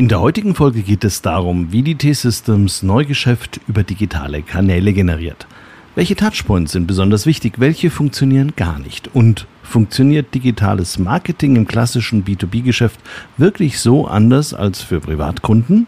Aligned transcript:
In 0.00 0.08
der 0.08 0.22
heutigen 0.22 0.54
Folge 0.54 0.80
geht 0.80 1.04
es 1.04 1.20
darum, 1.20 1.72
wie 1.72 1.82
die 1.82 1.94
T-Systems 1.94 2.82
Neugeschäft 2.82 3.60
über 3.68 3.82
digitale 3.82 4.40
Kanäle 4.40 4.94
generiert. 4.94 5.46
Welche 5.94 6.16
Touchpoints 6.16 6.72
sind 6.72 6.86
besonders 6.86 7.26
wichtig, 7.26 7.60
welche 7.60 7.90
funktionieren 7.90 8.54
gar 8.56 8.78
nicht? 8.78 9.14
Und 9.14 9.46
funktioniert 9.62 10.34
digitales 10.34 10.98
Marketing 10.98 11.54
im 11.56 11.66
klassischen 11.66 12.24
B2B-Geschäft 12.24 12.98
wirklich 13.36 13.78
so 13.78 14.06
anders 14.06 14.54
als 14.54 14.80
für 14.80 15.00
Privatkunden? 15.00 15.86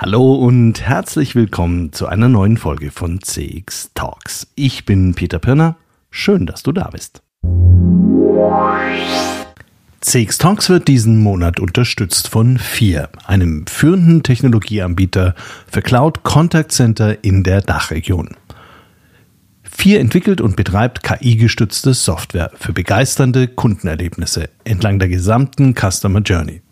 Hallo 0.00 0.32
und 0.36 0.80
herzlich 0.80 1.34
willkommen 1.34 1.92
zu 1.92 2.06
einer 2.06 2.28
neuen 2.28 2.56
Folge 2.56 2.92
von 2.92 3.20
CX 3.20 3.90
Talks. 3.94 4.46
Ich 4.54 4.86
bin 4.86 5.14
Peter 5.14 5.40
Pirner. 5.40 5.76
Schön, 6.12 6.46
dass 6.46 6.62
du 6.62 6.70
da 6.70 6.88
bist. 6.90 7.20
CX 10.00 10.38
Talks 10.38 10.68
wird 10.68 10.86
diesen 10.86 11.20
Monat 11.20 11.58
unterstützt 11.58 12.28
von 12.28 12.58
FIR, 12.58 13.08
einem 13.26 13.66
führenden 13.66 14.22
Technologieanbieter 14.22 15.34
für 15.66 15.82
Cloud 15.82 16.22
Contact 16.22 16.70
Center 16.70 17.24
in 17.24 17.42
der 17.42 17.60
Dachregion. 17.60 18.36
FIR 19.64 19.98
entwickelt 19.98 20.40
und 20.40 20.54
betreibt 20.54 21.02
KI-gestützte 21.02 21.92
Software 21.92 22.52
für 22.54 22.72
begeisternde 22.72 23.48
Kundenerlebnisse 23.48 24.48
entlang 24.62 25.00
der 25.00 25.08
gesamten 25.08 25.74
Customer 25.74 26.20
Journey. 26.20 26.62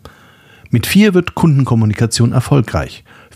Mit 0.69 0.85
FIR 0.85 1.13
wird 1.13 1.33
Kundenkommunikation 1.33 2.33
erfolgreich 2.33 3.05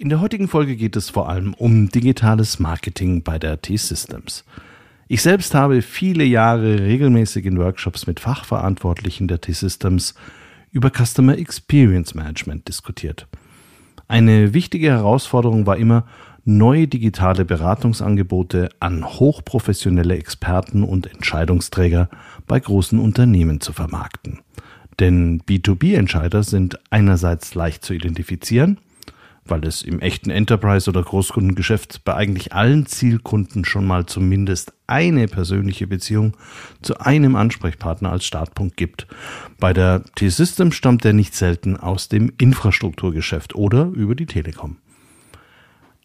In 0.00 0.08
der 0.08 0.22
heutigen 0.22 0.48
Folge 0.48 0.76
geht 0.76 0.96
es 0.96 1.10
vor 1.10 1.28
allem 1.28 1.52
um 1.52 1.90
digitales 1.90 2.58
Marketing 2.58 3.22
bei 3.22 3.38
der 3.38 3.60
T-Systems. 3.60 4.46
Ich 5.08 5.20
selbst 5.20 5.54
habe 5.54 5.82
viele 5.82 6.24
Jahre 6.24 6.78
regelmäßig 6.78 7.44
in 7.44 7.58
Workshops 7.58 8.06
mit 8.06 8.18
Fachverantwortlichen 8.18 9.28
der 9.28 9.42
T-Systems 9.42 10.14
über 10.72 10.88
Customer 10.90 11.36
Experience 11.36 12.14
Management 12.14 12.66
diskutiert. 12.66 13.26
Eine 14.08 14.54
wichtige 14.54 14.88
Herausforderung 14.88 15.66
war 15.66 15.76
immer, 15.76 16.06
neue 16.46 16.88
digitale 16.88 17.44
Beratungsangebote 17.44 18.70
an 18.80 19.04
hochprofessionelle 19.04 20.16
Experten 20.16 20.82
und 20.82 21.12
Entscheidungsträger 21.12 22.08
bei 22.46 22.58
großen 22.58 22.98
Unternehmen 22.98 23.60
zu 23.60 23.74
vermarkten. 23.74 24.38
Denn 24.98 25.42
B2B-Entscheider 25.42 26.42
sind 26.42 26.78
einerseits 26.88 27.54
leicht 27.54 27.84
zu 27.84 27.92
identifizieren– 27.92 28.78
weil 29.50 29.64
es 29.64 29.82
im 29.82 30.00
echten 30.00 30.30
Enterprise- 30.30 30.88
oder 30.88 31.02
Großkundengeschäft 31.02 32.04
bei 32.04 32.14
eigentlich 32.14 32.52
allen 32.52 32.86
Zielkunden 32.86 33.64
schon 33.64 33.86
mal 33.86 34.06
zumindest 34.06 34.72
eine 34.86 35.28
persönliche 35.28 35.86
Beziehung 35.86 36.36
zu 36.82 36.98
einem 37.00 37.36
Ansprechpartner 37.36 38.10
als 38.10 38.24
Startpunkt 38.24 38.76
gibt. 38.76 39.06
Bei 39.58 39.72
der 39.72 40.04
T-System 40.14 40.72
stammt 40.72 41.04
er 41.04 41.12
nicht 41.12 41.34
selten 41.34 41.76
aus 41.76 42.08
dem 42.08 42.32
Infrastrukturgeschäft 42.38 43.54
oder 43.54 43.86
über 43.86 44.14
die 44.14 44.26
Telekom. 44.26 44.78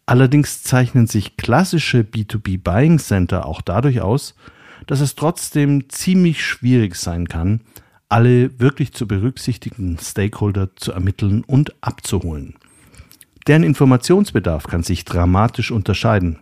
Allerdings 0.06 0.62
zeichnen 0.62 1.06
sich 1.06 1.36
klassische 1.36 2.00
B2B 2.02 2.62
Buying 2.62 2.98
Center 2.98 3.44
auch 3.46 3.60
dadurch 3.60 4.00
aus, 4.00 4.36
dass 4.86 5.00
es 5.00 5.16
trotzdem 5.16 5.88
ziemlich 5.88 6.44
schwierig 6.44 6.94
sein 6.94 7.26
kann, 7.26 7.60
alle 8.08 8.60
wirklich 8.60 8.92
zu 8.92 9.08
berücksichtigenden 9.08 9.98
Stakeholder 9.98 10.76
zu 10.76 10.92
ermitteln 10.92 11.42
und 11.44 11.74
abzuholen. 11.82 12.54
Deren 13.46 13.62
Informationsbedarf 13.62 14.64
kann 14.66 14.82
sich 14.82 15.04
dramatisch 15.04 15.70
unterscheiden. 15.70 16.38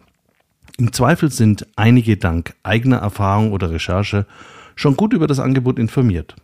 Im 0.79 0.93
Zweifel 0.93 1.31
sind 1.31 1.67
einige 1.77 2.17
dank 2.17 2.55
eigener 2.63 2.97
Erfahrung 2.97 3.53
oder 3.53 3.71
Recherche 3.71 4.27
schon 4.75 4.97
gut 4.97 5.13
über 5.13 5.27
das 5.27 5.39
Angebot 5.39 5.79
informiert. 5.79 6.35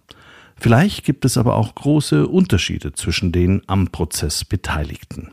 Vielleicht 0.56 1.04
gibt 1.04 1.24
es 1.24 1.38
aber 1.38 1.56
auch 1.56 1.74
große 1.74 2.26
Unterschiede 2.26 2.92
zwischen 2.92 3.32
den 3.32 3.62
am 3.66 3.88
Prozess 3.88 4.44
Beteiligten. 4.44 5.32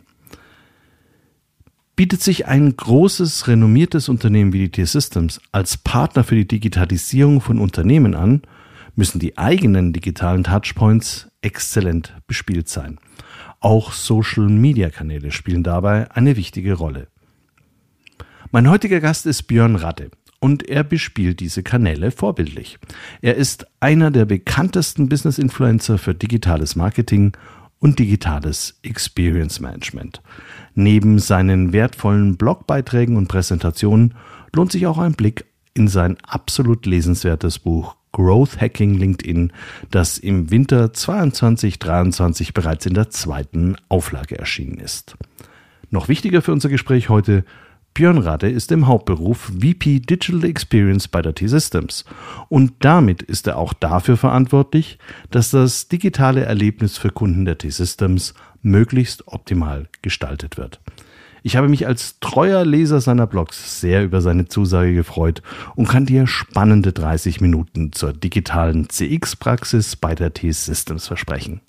Bietet 1.98 2.22
sich 2.22 2.48
ein 2.48 2.78
großes, 2.78 3.48
renommiertes 3.48 4.08
Unternehmen 4.08 4.54
wie 4.54 4.60
die 4.60 4.72
T-Systems 4.72 5.42
als 5.52 5.78
Partner 5.78 6.24
für 6.24 6.36
die 6.36 6.48
Digitalisierung 6.48 7.42
von 7.42 7.60
Unternehmen 7.60 8.16
an, 8.16 8.44
müssen 8.96 9.20
die 9.20 9.38
eigenen 9.38 9.94
digitalen 9.94 10.44
Touchpoints 10.44 11.28
exzellent 11.42 12.16
bespielt 12.28 12.70
sein. 12.70 13.00
Auch 13.60 13.92
Social-Media-Kanäle 13.92 15.32
spielen 15.32 15.64
dabei 15.64 16.10
eine 16.12 16.38
wichtige 16.38 16.74
Rolle. 16.74 17.08
Mein 18.52 18.70
heutiger 18.70 19.02
Gast 19.02 19.26
ist 19.26 19.44
Björn 19.44 19.76
Radde 19.76 20.10
und 20.40 20.70
er 20.70 20.84
bespielt 20.84 21.40
diese 21.40 21.64
Kanäle 21.64 22.12
vorbildlich. 22.12 22.78
Er 23.22 23.36
ist 23.36 23.68
einer 23.80 24.12
der 24.12 24.26
bekanntesten 24.26 25.10
Business-Influencer 25.10 25.98
für 25.98 26.14
digitales 26.14 26.76
Marketing 26.76 27.36
und 27.80 28.00
digitales 28.00 28.80
Experience 28.84 29.60
Management. 29.60 30.22
Neben 30.74 31.20
seinen 31.20 31.74
wertvollen 31.74 32.38
Blogbeiträgen 32.38 33.18
und 33.18 33.28
Präsentationen 33.28 34.14
lohnt 34.54 34.72
sich 34.72 34.88
auch 34.88 34.98
ein 34.98 35.14
Blick 35.14 35.46
in 35.74 35.88
sein 35.88 36.18
absolut 36.24 36.86
lesenswertes 36.86 37.60
Buch 37.60 37.97
Growth 38.12 38.60
Hacking 38.60 38.96
LinkedIn, 38.96 39.52
das 39.92 40.18
im 40.18 40.50
Winter 40.52 40.86
22-23 40.88 42.54
bereits 42.54 42.86
in 42.86 42.94
der 42.94 43.10
zweiten 43.10 43.76
Auflage 43.90 44.38
erschienen 44.38 44.80
ist. 44.80 45.16
Noch 45.90 46.08
wichtiger 46.08 46.42
für 46.42 46.52
unser 46.52 46.70
Gespräch 46.70 47.10
heute, 47.10 47.44
Björn 47.98 48.20
Rade 48.20 48.48
ist 48.48 48.72
im 48.72 48.86
Hauptberuf 48.86 49.52
VP 49.60 50.02
Digital 50.02 50.44
Experience 50.44 51.08
bei 51.08 51.24
der 51.24 51.34
T-Systems 51.34 52.06
und 52.48 52.74
damit 52.82 53.24
ist 53.24 53.48
er 53.48 53.58
auch 53.58 53.74
dafür 53.74 54.18
verantwortlich, 54.18 55.00
dass 55.32 55.50
das 55.50 55.88
digitale 55.88 56.46
Erlebnis 56.46 57.00
für 57.00 57.10
Kunden 57.10 57.46
der 57.46 57.58
T-Systems 57.58 58.36
möglichst 58.62 59.28
optimal 59.28 59.88
gestaltet 60.04 60.58
wird. 60.58 60.80
Ich 61.44 61.56
habe 61.56 61.70
mich 61.70 61.86
als 61.86 62.20
treuer 62.20 62.66
Leser 62.66 63.00
seiner 63.00 63.28
Blogs 63.28 63.80
sehr 63.80 64.04
über 64.04 64.22
seine 64.22 64.48
Zusage 64.48 64.94
gefreut 64.94 65.42
und 65.76 65.88
kann 65.88 66.06
dir 66.06 66.26
spannende 66.26 66.94
30 66.94 67.42
Minuten 67.42 67.92
zur 67.94 68.14
digitalen 68.14 68.90
CX-Praxis 68.90 69.96
bei 69.96 70.16
der 70.16 70.34
T-Systems 70.34 71.08
versprechen. 71.08 71.62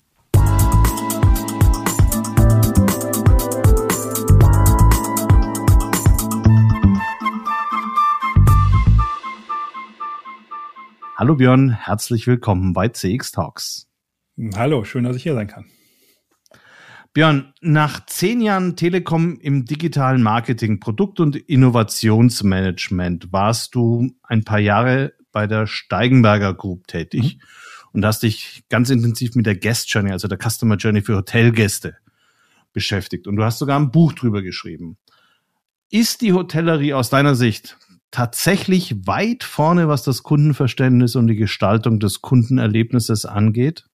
Hallo 11.15 11.35
Björn, 11.35 11.71
herzlich 11.71 12.27
willkommen 12.27 12.73
bei 12.73 12.87
CX 12.87 13.33
Talks. 13.33 13.87
Hallo, 14.55 14.85
schön, 14.85 15.03
dass 15.03 15.17
ich 15.17 15.23
hier 15.23 15.33
sein 15.33 15.47
kann. 15.47 15.65
Björn, 17.13 17.53
nach 17.61 18.05
zehn 18.05 18.39
Jahren 18.39 18.75
Telekom 18.75 19.39
im 19.39 19.65
digitalen 19.65 20.21
Marketing, 20.21 20.79
Produkt- 20.79 21.19
und 21.19 21.35
Innovationsmanagement 21.35 23.33
warst 23.33 23.73
du 23.73 24.11
ein 24.21 24.43
paar 24.43 24.59
Jahre 24.59 25.13
bei 25.31 25.47
der 25.47 25.65
Steigenberger 25.65 26.53
Group 26.53 26.85
tätig 26.85 27.37
mhm. 27.37 27.41
und 27.93 28.05
hast 28.05 28.21
dich 28.21 28.63
ganz 28.69 28.91
intensiv 28.91 29.33
mit 29.33 29.47
der 29.47 29.57
Guest 29.57 29.91
Journey, 29.91 30.11
also 30.11 30.27
der 30.27 30.37
Customer 30.37 30.75
Journey 30.75 31.01
für 31.01 31.15
Hotelgäste 31.15 31.97
beschäftigt. 32.73 33.25
Und 33.27 33.37
du 33.37 33.43
hast 33.43 33.57
sogar 33.57 33.79
ein 33.79 33.89
Buch 33.89 34.13
drüber 34.13 34.43
geschrieben. 34.43 34.97
Ist 35.89 36.21
die 36.21 36.33
Hotellerie 36.33 36.93
aus 36.93 37.09
deiner 37.09 37.33
Sicht 37.33 37.77
tatsächlich 38.11 39.07
weit 39.07 39.43
vorne, 39.43 39.87
was 39.87 40.03
das 40.03 40.21
Kundenverständnis 40.21 41.15
und 41.15 41.25
die 41.25 41.35
Gestaltung 41.35 41.99
des 41.99 42.21
Kundenerlebnisses 42.21 43.25
angeht? 43.25 43.88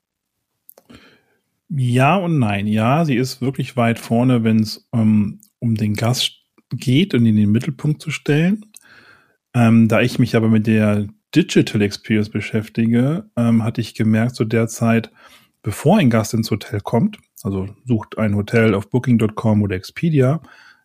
Ja 1.70 2.18
und 2.18 2.40
nein. 2.40 2.68
Ja, 2.68 3.06
sie 3.06 3.16
ist 3.16 3.42
wirklich 3.42 3.76
weit 3.76 4.00
vorne, 4.00 4.44
wenn 4.44 4.60
es 4.60 4.88
ähm, 4.94 5.40
um 5.60 5.76
den 5.76 5.96
Gast 5.96 6.44
geht 6.72 7.14
und 7.14 7.26
in 7.26 7.36
den 7.36 7.52
Mittelpunkt 7.52 8.02
zu 8.02 8.12
stellen. 8.12 8.66
Ähm, 9.54 9.88
da 9.88 10.02
ich 10.02 10.20
mich 10.20 10.36
aber 10.36 10.50
mit 10.50 10.68
der 10.68 11.08
Digital 11.36 11.82
Experience 11.82 12.30
beschäftige, 12.30 13.30
ähm, 13.36 13.64
hatte 13.64 13.82
ich 13.82 13.96
gemerkt, 13.96 14.36
zu 14.36 14.46
der 14.46 14.68
Zeit, 14.68 15.12
bevor 15.64 15.98
ein 15.98 16.10
Gast 16.10 16.34
ins 16.34 16.52
Hotel 16.52 16.80
kommt, 16.82 17.18
also 17.44 17.68
sucht 17.86 18.18
ein 18.18 18.36
Hotel 18.36 18.74
auf 18.74 18.90
Booking.com 18.90 19.62
oder 19.64 19.76
Expedia, 19.76 20.42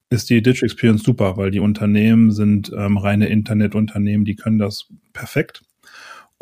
ist 0.08 0.30
die 0.30 0.42
Digital 0.42 0.66
Experience 0.66 1.02
super, 1.02 1.36
weil 1.36 1.50
die 1.50 1.60
Unternehmen 1.60 2.32
sind 2.32 2.72
ähm, 2.76 2.96
reine 2.96 3.28
Internetunternehmen, 3.28 4.24
die 4.24 4.34
können 4.34 4.58
das 4.58 4.88
perfekt. 5.12 5.62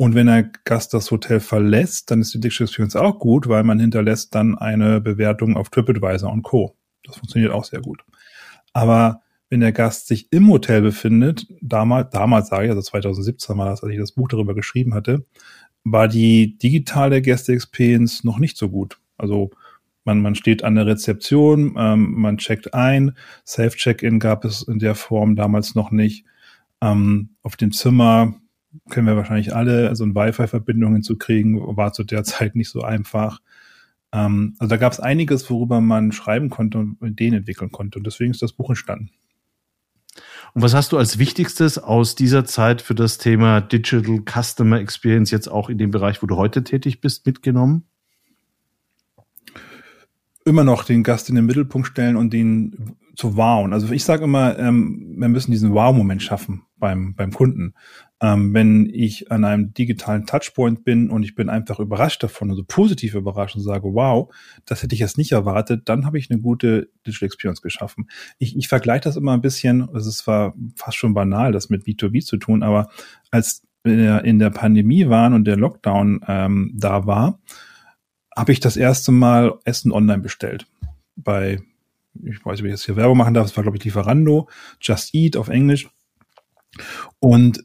Und 0.01 0.15
wenn 0.15 0.27
der 0.27 0.43
Gast 0.63 0.93
das 0.93 1.11
Hotel 1.11 1.41
verlässt, 1.41 2.09
dann 2.09 2.21
ist 2.21 2.33
die 2.33 2.39
Digital 2.39 2.67
Experience 2.67 2.95
auch 2.95 3.19
gut, 3.19 3.49
weil 3.49 3.65
man 3.65 3.81
hinterlässt 3.81 4.33
dann 4.33 4.57
eine 4.57 5.01
Bewertung 5.01 5.57
auf 5.57 5.69
TripAdvisor 5.69 6.31
und 6.31 6.43
Co. 6.43 6.77
Das 7.03 7.17
funktioniert 7.17 7.51
auch 7.51 7.65
sehr 7.65 7.81
gut. 7.81 8.05
Aber 8.71 9.21
wenn 9.49 9.59
der 9.59 9.73
Gast 9.73 10.07
sich 10.07 10.31
im 10.31 10.47
Hotel 10.49 10.81
befindet, 10.81 11.47
damals, 11.59 12.11
damals 12.11 12.47
sage 12.47 12.63
ich, 12.63 12.69
also 12.69 12.81
2017 12.81 13.57
war 13.57 13.65
das, 13.65 13.83
als 13.83 13.91
ich 13.91 13.99
das 13.99 14.13
Buch 14.13 14.29
darüber 14.29 14.55
geschrieben 14.55 14.93
hatte, 14.93 15.25
war 15.83 16.07
die 16.07 16.57
digitale 16.57 17.21
Gäste-Experience 17.21 18.23
noch 18.23 18.39
nicht 18.39 18.55
so 18.55 18.69
gut. 18.69 19.01
Also 19.17 19.49
man, 20.05 20.21
man 20.21 20.35
steht 20.35 20.63
an 20.63 20.75
der 20.75 20.85
Rezeption, 20.85 21.75
ähm, 21.77 22.13
man 22.13 22.37
checkt 22.37 22.73
ein, 22.73 23.17
Self-Check-In 23.45 24.19
gab 24.19 24.45
es 24.45 24.61
in 24.61 24.79
der 24.79 24.95
Form 24.95 25.35
damals 25.35 25.75
noch 25.75 25.91
nicht. 25.91 26.23
Ähm, 26.79 27.31
auf 27.43 27.57
dem 27.57 27.73
Zimmer 27.73 28.35
kennen 28.89 29.07
wir 29.07 29.15
wahrscheinlich 29.15 29.55
alle, 29.55 29.89
also 29.89 30.03
eine 30.03 30.15
Wi-Fi-Verbindung 30.15 30.93
hinzukriegen, 30.93 31.59
war 31.77 31.93
zu 31.93 32.03
der 32.03 32.23
Zeit 32.23 32.55
nicht 32.55 32.69
so 32.69 32.81
einfach. 32.81 33.41
Ähm, 34.11 34.55
also 34.59 34.69
da 34.69 34.77
gab 34.77 34.93
es 34.93 34.99
einiges, 34.99 35.49
worüber 35.49 35.81
man 35.81 36.11
schreiben 36.11 36.49
konnte 36.49 36.79
und 36.79 36.97
Ideen 37.01 37.33
entwickeln 37.33 37.71
konnte. 37.71 37.99
Und 37.99 38.05
deswegen 38.05 38.31
ist 38.31 38.41
das 38.41 38.53
Buch 38.53 38.69
entstanden. 38.69 39.11
Und 40.53 40.63
was 40.63 40.73
hast 40.73 40.91
du 40.91 40.97
als 40.97 41.19
Wichtigstes 41.19 41.77
aus 41.77 42.15
dieser 42.15 42.43
Zeit 42.43 42.81
für 42.81 42.95
das 42.95 43.17
Thema 43.17 43.61
Digital 43.61 44.21
Customer 44.25 44.79
Experience 44.79 45.31
jetzt 45.31 45.47
auch 45.47 45.69
in 45.69 45.77
dem 45.77 45.91
Bereich, 45.91 46.21
wo 46.21 46.27
du 46.27 46.35
heute 46.35 46.63
tätig 46.63 47.01
bist, 47.01 47.25
mitgenommen? 47.25 47.85
Immer 50.45 50.63
noch 50.63 50.83
den 50.83 51.03
Gast 51.03 51.29
in 51.29 51.35
den 51.35 51.45
Mittelpunkt 51.45 51.87
stellen 51.87 52.15
und 52.15 52.33
den 52.33 52.95
zu 53.15 53.37
wowen. 53.37 53.73
Also 53.73 53.91
ich 53.93 54.03
sage 54.03 54.23
immer, 54.23 54.57
ähm, 54.57 55.15
wir 55.17 55.27
müssen 55.27 55.51
diesen 55.51 55.73
Wow-Moment 55.73 56.23
schaffen 56.23 56.63
beim, 56.79 57.15
beim 57.15 57.31
Kunden. 57.31 57.73
Ähm, 58.21 58.53
wenn 58.53 58.89
ich 58.91 59.31
an 59.31 59.45
einem 59.45 59.73
digitalen 59.73 60.25
Touchpoint 60.25 60.83
bin 60.83 61.09
und 61.09 61.23
ich 61.23 61.35
bin 61.35 61.49
einfach 61.49 61.79
überrascht 61.79 62.21
davon, 62.21 62.49
also 62.49 62.63
positiv 62.67 63.15
überrascht 63.15 63.55
und 63.55 63.61
sage, 63.61 63.93
wow, 63.93 64.33
das 64.65 64.83
hätte 64.83 64.93
ich 64.93 64.99
jetzt 64.99 65.17
nicht 65.17 65.31
erwartet, 65.31 65.83
dann 65.85 66.05
habe 66.05 66.17
ich 66.17 66.29
eine 66.29 66.41
gute 66.41 66.89
Digital 67.07 67.27
Experience 67.27 67.61
geschaffen. 67.61 68.09
Ich, 68.37 68.57
ich 68.57 68.67
vergleiche 68.67 69.01
das 69.01 69.15
immer 69.15 69.33
ein 69.33 69.41
bisschen, 69.41 69.87
es 69.95 70.05
ist 70.05 70.17
zwar 70.17 70.53
fast 70.75 70.97
schon 70.97 71.13
banal, 71.13 71.51
das 71.51 71.69
mit 71.69 71.85
B2B 71.85 72.25
zu 72.25 72.37
tun, 72.37 72.63
aber 72.63 72.89
als 73.31 73.63
wir 73.83 74.25
in 74.25 74.39
der 74.39 74.49
Pandemie 74.49 75.07
waren 75.07 75.33
und 75.33 75.45
der 75.45 75.55
Lockdown 75.55 76.21
ähm, 76.27 76.71
da 76.75 77.05
war, 77.05 77.39
habe 78.35 78.51
ich 78.51 78.59
das 78.59 78.77
erste 78.77 79.11
Mal 79.11 79.57
Essen 79.65 79.91
online 79.91 80.21
bestellt. 80.21 80.67
Bei, 81.15 81.59
ich 82.23 82.45
weiß 82.45 82.53
nicht, 82.53 82.61
ob 82.61 82.65
ich 82.65 82.71
jetzt 82.71 82.85
hier 82.85 82.95
Werbung 82.95 83.17
machen 83.17 83.33
darf, 83.33 83.47
das 83.47 83.57
war, 83.57 83.63
glaube 83.63 83.77
ich, 83.77 83.83
Lieferando, 83.83 84.49
Just 84.81 85.13
Eat 85.13 85.37
auf 85.37 85.49
Englisch. 85.49 85.89
Und 87.19 87.63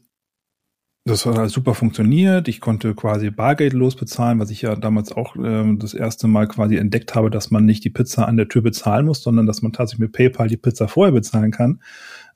das 1.07 1.27
hat 1.27 1.37
halt 1.37 1.51
super 1.51 1.75
funktioniert. 1.75 2.47
Ich 2.47 2.59
konnte 2.59 2.95
quasi 2.95 3.29
bargeldlos 3.29 3.95
bezahlen, 3.95 4.39
was 4.39 4.49
ich 4.49 4.63
ja 4.63 4.75
damals 4.75 5.11
auch 5.11 5.35
äh, 5.35 5.75
das 5.77 5.93
erste 5.93 6.27
Mal 6.27 6.47
quasi 6.47 6.77
entdeckt 6.77 7.13
habe, 7.13 7.29
dass 7.29 7.51
man 7.51 7.63
nicht 7.63 7.83
die 7.83 7.91
Pizza 7.91 8.27
an 8.27 8.37
der 8.37 8.47
Tür 8.47 8.63
bezahlen 8.63 9.05
muss, 9.05 9.21
sondern 9.21 9.45
dass 9.45 9.61
man 9.61 9.71
tatsächlich 9.71 9.99
mit 9.99 10.13
PayPal 10.13 10.47
die 10.47 10.57
Pizza 10.57 10.87
vorher 10.87 11.13
bezahlen 11.13 11.51
kann. 11.51 11.79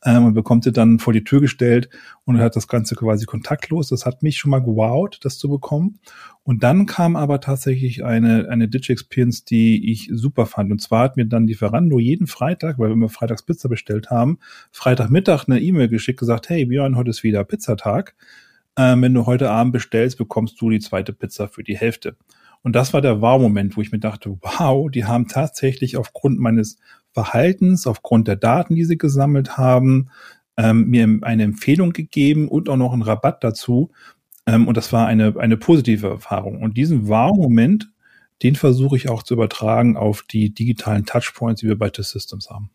Ähm, 0.06 0.26
und 0.26 0.34
bekommt 0.34 0.64
sie 0.64 0.72
dann 0.72 1.00
vor 1.00 1.12
die 1.12 1.24
Tür 1.24 1.42
gestellt 1.42 1.90
und 2.24 2.40
hat 2.40 2.56
das 2.56 2.68
Ganze 2.68 2.96
quasi 2.96 3.26
kontaktlos. 3.26 3.90
Das 3.90 4.06
hat 4.06 4.24
mich 4.24 4.38
schon 4.38 4.52
mal 4.52 4.60
gewowt, 4.60 5.20
das 5.24 5.38
zu 5.38 5.50
bekommen. 5.50 6.00
Und 6.44 6.64
dann 6.64 6.86
kam 6.86 7.16
aber 7.16 7.42
tatsächlich 7.42 8.06
eine, 8.06 8.48
eine 8.50 8.70
Digi 8.70 8.94
Experience, 8.94 9.44
die 9.44 9.92
ich 9.92 10.10
super 10.12 10.46
fand. 10.46 10.72
Und 10.72 10.82
zwar 10.82 11.04
hat 11.04 11.18
mir 11.18 11.26
dann 11.26 11.48
Lieferando 11.48 12.00
jeden 12.00 12.28
Freitag, 12.28 12.80
weil 12.80 12.90
wir 12.90 12.94
immer 12.94 13.10
freitags 13.10 13.44
Pizza 13.44 13.68
bestellt 13.68 14.10
haben, 14.10 14.40
Freitagmittag 14.72 15.48
eine 15.48 15.60
E-Mail 15.60 15.90
geschickt, 15.90 16.20
gesagt, 16.20 16.50
hey 16.50 16.66
Björn, 16.66 16.96
heute 16.96 17.10
ist 17.10 17.24
wieder 17.24 17.44
Pizzatag 17.44 18.16
ähm, 18.80 19.02
wenn 19.02 19.14
du 19.14 19.26
heute 19.26 19.52
Abend 19.52 19.74
bestellst, 19.74 20.18
bekommst 20.18 20.62
du 20.62 20.70
die 20.70 20.80
zweite 20.80 21.12
Pizza 21.12 21.50
für 21.50 21.64
die 21.64 21.78
Hälfte. 21.78 22.16
Und 22.62 22.78
das 22.78 22.94
war 22.94 23.02
der 23.02 23.20
Wow-Moment, 23.20 23.76
wo 23.76 23.82
ich 23.82 23.92
mir 23.92 24.00
dachte, 24.00 24.38
wow, 24.42 24.90
die 24.90 25.04
haben 25.04 25.28
tatsächlich 25.28 25.98
aufgrund 25.98 26.40
meines 26.40 26.78
Verhaltens, 27.20 27.86
aufgrund 27.86 28.30
der 28.30 28.38
Daten, 28.38 28.76
die 28.76 28.86
sie 28.86 28.98
gesammelt 28.98 29.58
haben, 29.58 30.10
ähm, 30.56 30.88
mir 30.88 31.20
eine 31.24 31.44
Empfehlung 31.44 31.92
gegeben 31.92 32.48
und 32.48 32.70
auch 32.70 32.78
noch 32.78 32.94
einen 32.94 33.02
Rabatt 33.02 33.44
dazu. 33.44 33.92
Ähm, 34.46 34.70
und 34.70 34.78
das 34.78 34.94
war 34.94 35.06
eine, 35.06 35.36
eine 35.38 35.58
positive 35.58 36.08
Erfahrung. 36.08 36.62
Und 36.62 36.78
diesen 36.78 37.10
Wow-Moment, 37.10 37.92
den 38.42 38.56
versuche 38.56 38.96
ich 38.96 39.10
auch 39.10 39.22
zu 39.22 39.34
übertragen 39.34 39.98
auf 39.98 40.22
die 40.22 40.54
digitalen 40.54 41.06
Touchpoints, 41.06 41.60
die 41.60 41.68
wir 41.68 41.78
bei 41.78 41.90
T-Systems 41.90 42.50
haben. 42.50 42.70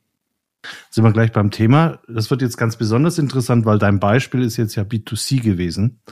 Sind 0.90 1.04
wir 1.04 1.12
gleich 1.12 1.32
beim 1.32 1.50
Thema. 1.50 2.00
Das 2.06 2.30
wird 2.30 2.42
jetzt 2.42 2.58
ganz 2.58 2.76
besonders 2.76 3.18
interessant, 3.18 3.64
weil 3.64 3.78
dein 3.78 3.98
Beispiel 3.98 4.42
ist 4.42 4.58
jetzt 4.58 4.74
ja 4.74 4.82
B2C 4.82 5.40
gewesen. 5.40 6.02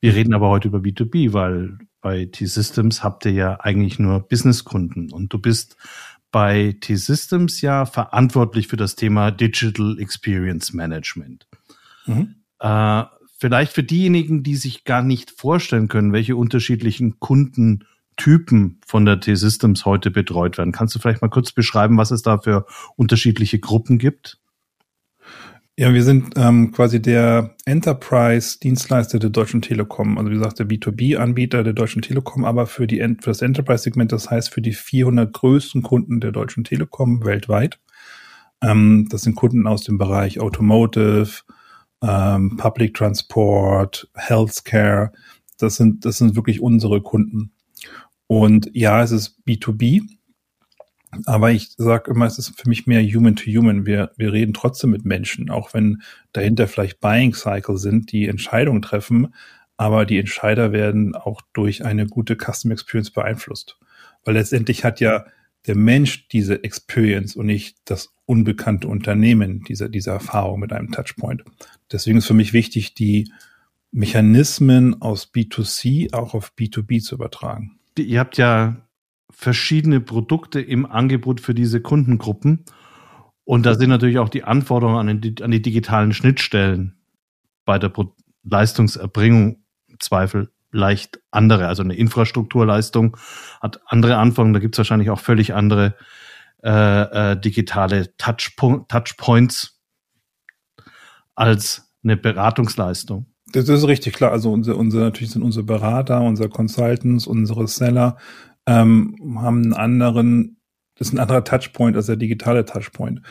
Wir 0.00 0.14
reden 0.14 0.34
aber 0.34 0.50
heute 0.50 0.68
über 0.68 0.78
B2B, 0.78 1.32
weil 1.32 1.78
bei 2.00 2.26
T-Systems 2.26 3.02
habt 3.02 3.24
ihr 3.24 3.32
ja 3.32 3.58
eigentlich 3.58 3.98
nur 3.98 4.20
Businesskunden 4.20 5.10
und 5.10 5.32
du 5.32 5.40
bist 5.40 5.76
bei 6.36 6.76
T-Systems 6.82 7.62
ja 7.62 7.86
verantwortlich 7.86 8.68
für 8.68 8.76
das 8.76 8.94
Thema 8.94 9.30
Digital 9.30 9.96
Experience 9.98 10.74
Management. 10.74 11.46
Mhm. 12.04 12.34
Äh, 12.60 13.04
vielleicht 13.38 13.72
für 13.72 13.82
diejenigen, 13.82 14.42
die 14.42 14.56
sich 14.56 14.84
gar 14.84 15.00
nicht 15.00 15.30
vorstellen 15.30 15.88
können, 15.88 16.12
welche 16.12 16.36
unterschiedlichen 16.36 17.20
Kunden 17.20 17.86
Typen 18.18 18.82
von 18.86 19.06
der 19.06 19.18
T-Systems 19.18 19.86
heute 19.86 20.10
betreut 20.10 20.58
werden. 20.58 20.72
Kannst 20.72 20.94
du 20.94 20.98
vielleicht 20.98 21.22
mal 21.22 21.30
kurz 21.30 21.52
beschreiben, 21.52 21.96
was 21.96 22.10
es 22.10 22.20
da 22.20 22.36
für 22.36 22.66
unterschiedliche 22.96 23.58
Gruppen 23.58 23.96
gibt? 23.96 24.38
Ja, 25.78 25.92
wir 25.92 26.02
sind 26.02 26.32
ähm, 26.36 26.72
quasi 26.72 27.02
der 27.02 27.54
Enterprise-Dienstleister 27.66 29.18
der 29.18 29.28
Deutschen 29.28 29.60
Telekom, 29.60 30.16
also 30.16 30.30
wie 30.30 30.34
gesagt 30.34 30.58
der 30.58 30.66
B2B-Anbieter 30.66 31.62
der 31.64 31.74
Deutschen 31.74 32.00
Telekom, 32.00 32.46
aber 32.46 32.66
für, 32.66 32.86
die, 32.86 32.96
für 32.96 33.28
das 33.30 33.42
Enterprise-Segment, 33.42 34.10
das 34.10 34.30
heißt 34.30 34.48
für 34.48 34.62
die 34.62 34.72
400 34.72 35.34
größten 35.34 35.82
Kunden 35.82 36.20
der 36.20 36.32
Deutschen 36.32 36.64
Telekom 36.64 37.26
weltweit. 37.26 37.78
Ähm, 38.62 39.06
das 39.10 39.20
sind 39.20 39.34
Kunden 39.34 39.66
aus 39.66 39.82
dem 39.82 39.98
Bereich 39.98 40.40
Automotive, 40.40 41.42
ähm, 42.02 42.56
Public 42.56 42.94
Transport, 42.94 44.08
Healthcare. 44.14 45.12
Das 45.58 45.76
sind, 45.76 46.06
das 46.06 46.16
sind 46.16 46.36
wirklich 46.36 46.62
unsere 46.62 47.02
Kunden. 47.02 47.52
Und 48.28 48.70
ja, 48.72 49.02
es 49.02 49.10
ist 49.10 49.42
B2B, 49.46 50.08
aber 51.26 51.52
ich 51.52 51.70
sage 51.76 52.10
immer, 52.10 52.26
es 52.26 52.38
ist 52.38 52.60
für 52.60 52.68
mich 52.68 52.86
mehr 52.86 53.02
Human 53.02 53.36
to 53.36 53.44
Human. 53.46 53.86
Wir, 53.86 54.12
wir 54.16 54.32
reden 54.32 54.54
trotzdem 54.54 54.90
mit 54.90 55.04
Menschen, 55.04 55.50
auch 55.50 55.74
wenn 55.74 56.02
dahinter 56.32 56.68
vielleicht 56.68 57.00
Buying 57.00 57.34
Cycle 57.34 57.78
sind, 57.78 58.12
die 58.12 58.26
Entscheidungen 58.26 58.82
treffen, 58.82 59.34
aber 59.76 60.06
die 60.06 60.18
Entscheider 60.18 60.72
werden 60.72 61.14
auch 61.14 61.42
durch 61.52 61.84
eine 61.84 62.06
gute 62.06 62.36
Custom 62.36 62.70
Experience 62.70 63.10
beeinflusst. 63.10 63.78
Weil 64.24 64.34
letztendlich 64.34 64.84
hat 64.84 65.00
ja 65.00 65.26
der 65.66 65.76
Mensch 65.76 66.28
diese 66.28 66.62
Experience 66.62 67.36
und 67.36 67.46
nicht 67.46 67.78
das 67.84 68.14
unbekannte 68.24 68.88
Unternehmen 68.88 69.62
diese, 69.68 69.90
diese 69.90 70.10
Erfahrung 70.10 70.60
mit 70.60 70.72
einem 70.72 70.92
Touchpoint. 70.92 71.44
Deswegen 71.90 72.18
ist 72.18 72.26
für 72.26 72.34
mich 72.34 72.52
wichtig, 72.52 72.94
die 72.94 73.30
Mechanismen 73.92 75.00
aus 75.00 75.32
B2C 75.32 76.12
auch 76.12 76.34
auf 76.34 76.52
B2B 76.56 77.02
zu 77.02 77.14
übertragen 77.14 77.76
ihr 77.98 78.20
habt 78.20 78.38
ja 78.38 78.76
verschiedene 79.30 80.00
Produkte 80.00 80.60
im 80.60 80.86
Angebot 80.86 81.40
für 81.40 81.54
diese 81.54 81.80
Kundengruppen. 81.80 82.64
Und 83.44 83.66
da 83.66 83.74
sind 83.74 83.90
natürlich 83.90 84.18
auch 84.18 84.28
die 84.28 84.44
Anforderungen 84.44 85.08
an 85.08 85.20
die, 85.20 85.42
an 85.42 85.50
die 85.50 85.62
digitalen 85.62 86.12
Schnittstellen 86.12 86.96
bei 87.64 87.78
der 87.78 87.88
Pro 87.88 88.14
Leistungserbringung 88.48 89.64
im 89.88 90.00
Zweifel 90.00 90.50
leicht 90.70 91.20
andere. 91.30 91.66
Also 91.66 91.82
eine 91.82 91.94
Infrastrukturleistung 91.94 93.16
hat 93.60 93.80
andere 93.86 94.16
Anforderungen. 94.16 94.54
Da 94.54 94.60
gibt 94.60 94.74
es 94.74 94.78
wahrscheinlich 94.78 95.10
auch 95.10 95.20
völlig 95.20 95.54
andere 95.54 95.96
äh, 96.62 97.32
äh, 97.32 97.40
digitale 97.40 98.16
Touchpo 98.16 98.86
Touchpoints 98.88 99.80
als 101.34 101.92
eine 102.02 102.16
Beratungsleistung. 102.16 103.26
Das 103.52 103.68
ist 103.68 103.86
richtig 103.86 104.14
klar. 104.14 104.32
Also 104.32 104.52
unsere, 104.52 104.76
unsere 104.76 105.04
natürlich 105.04 105.30
sind 105.30 105.42
unsere 105.42 105.64
Berater, 105.64 106.20
unsere 106.20 106.48
Consultants, 106.48 107.26
unsere 107.26 107.68
Seller 107.68 108.16
ähm, 108.66 109.16
haben 109.36 109.64
einen 109.64 109.74
anderen, 109.74 110.56
das 110.96 111.08
ist 111.08 111.14
ein 111.14 111.20
anderer 111.20 111.44
Touchpoint 111.44 111.96
als 111.96 112.06
der 112.06 112.16
digitale 112.16 112.64
Touchpoint. 112.64 113.22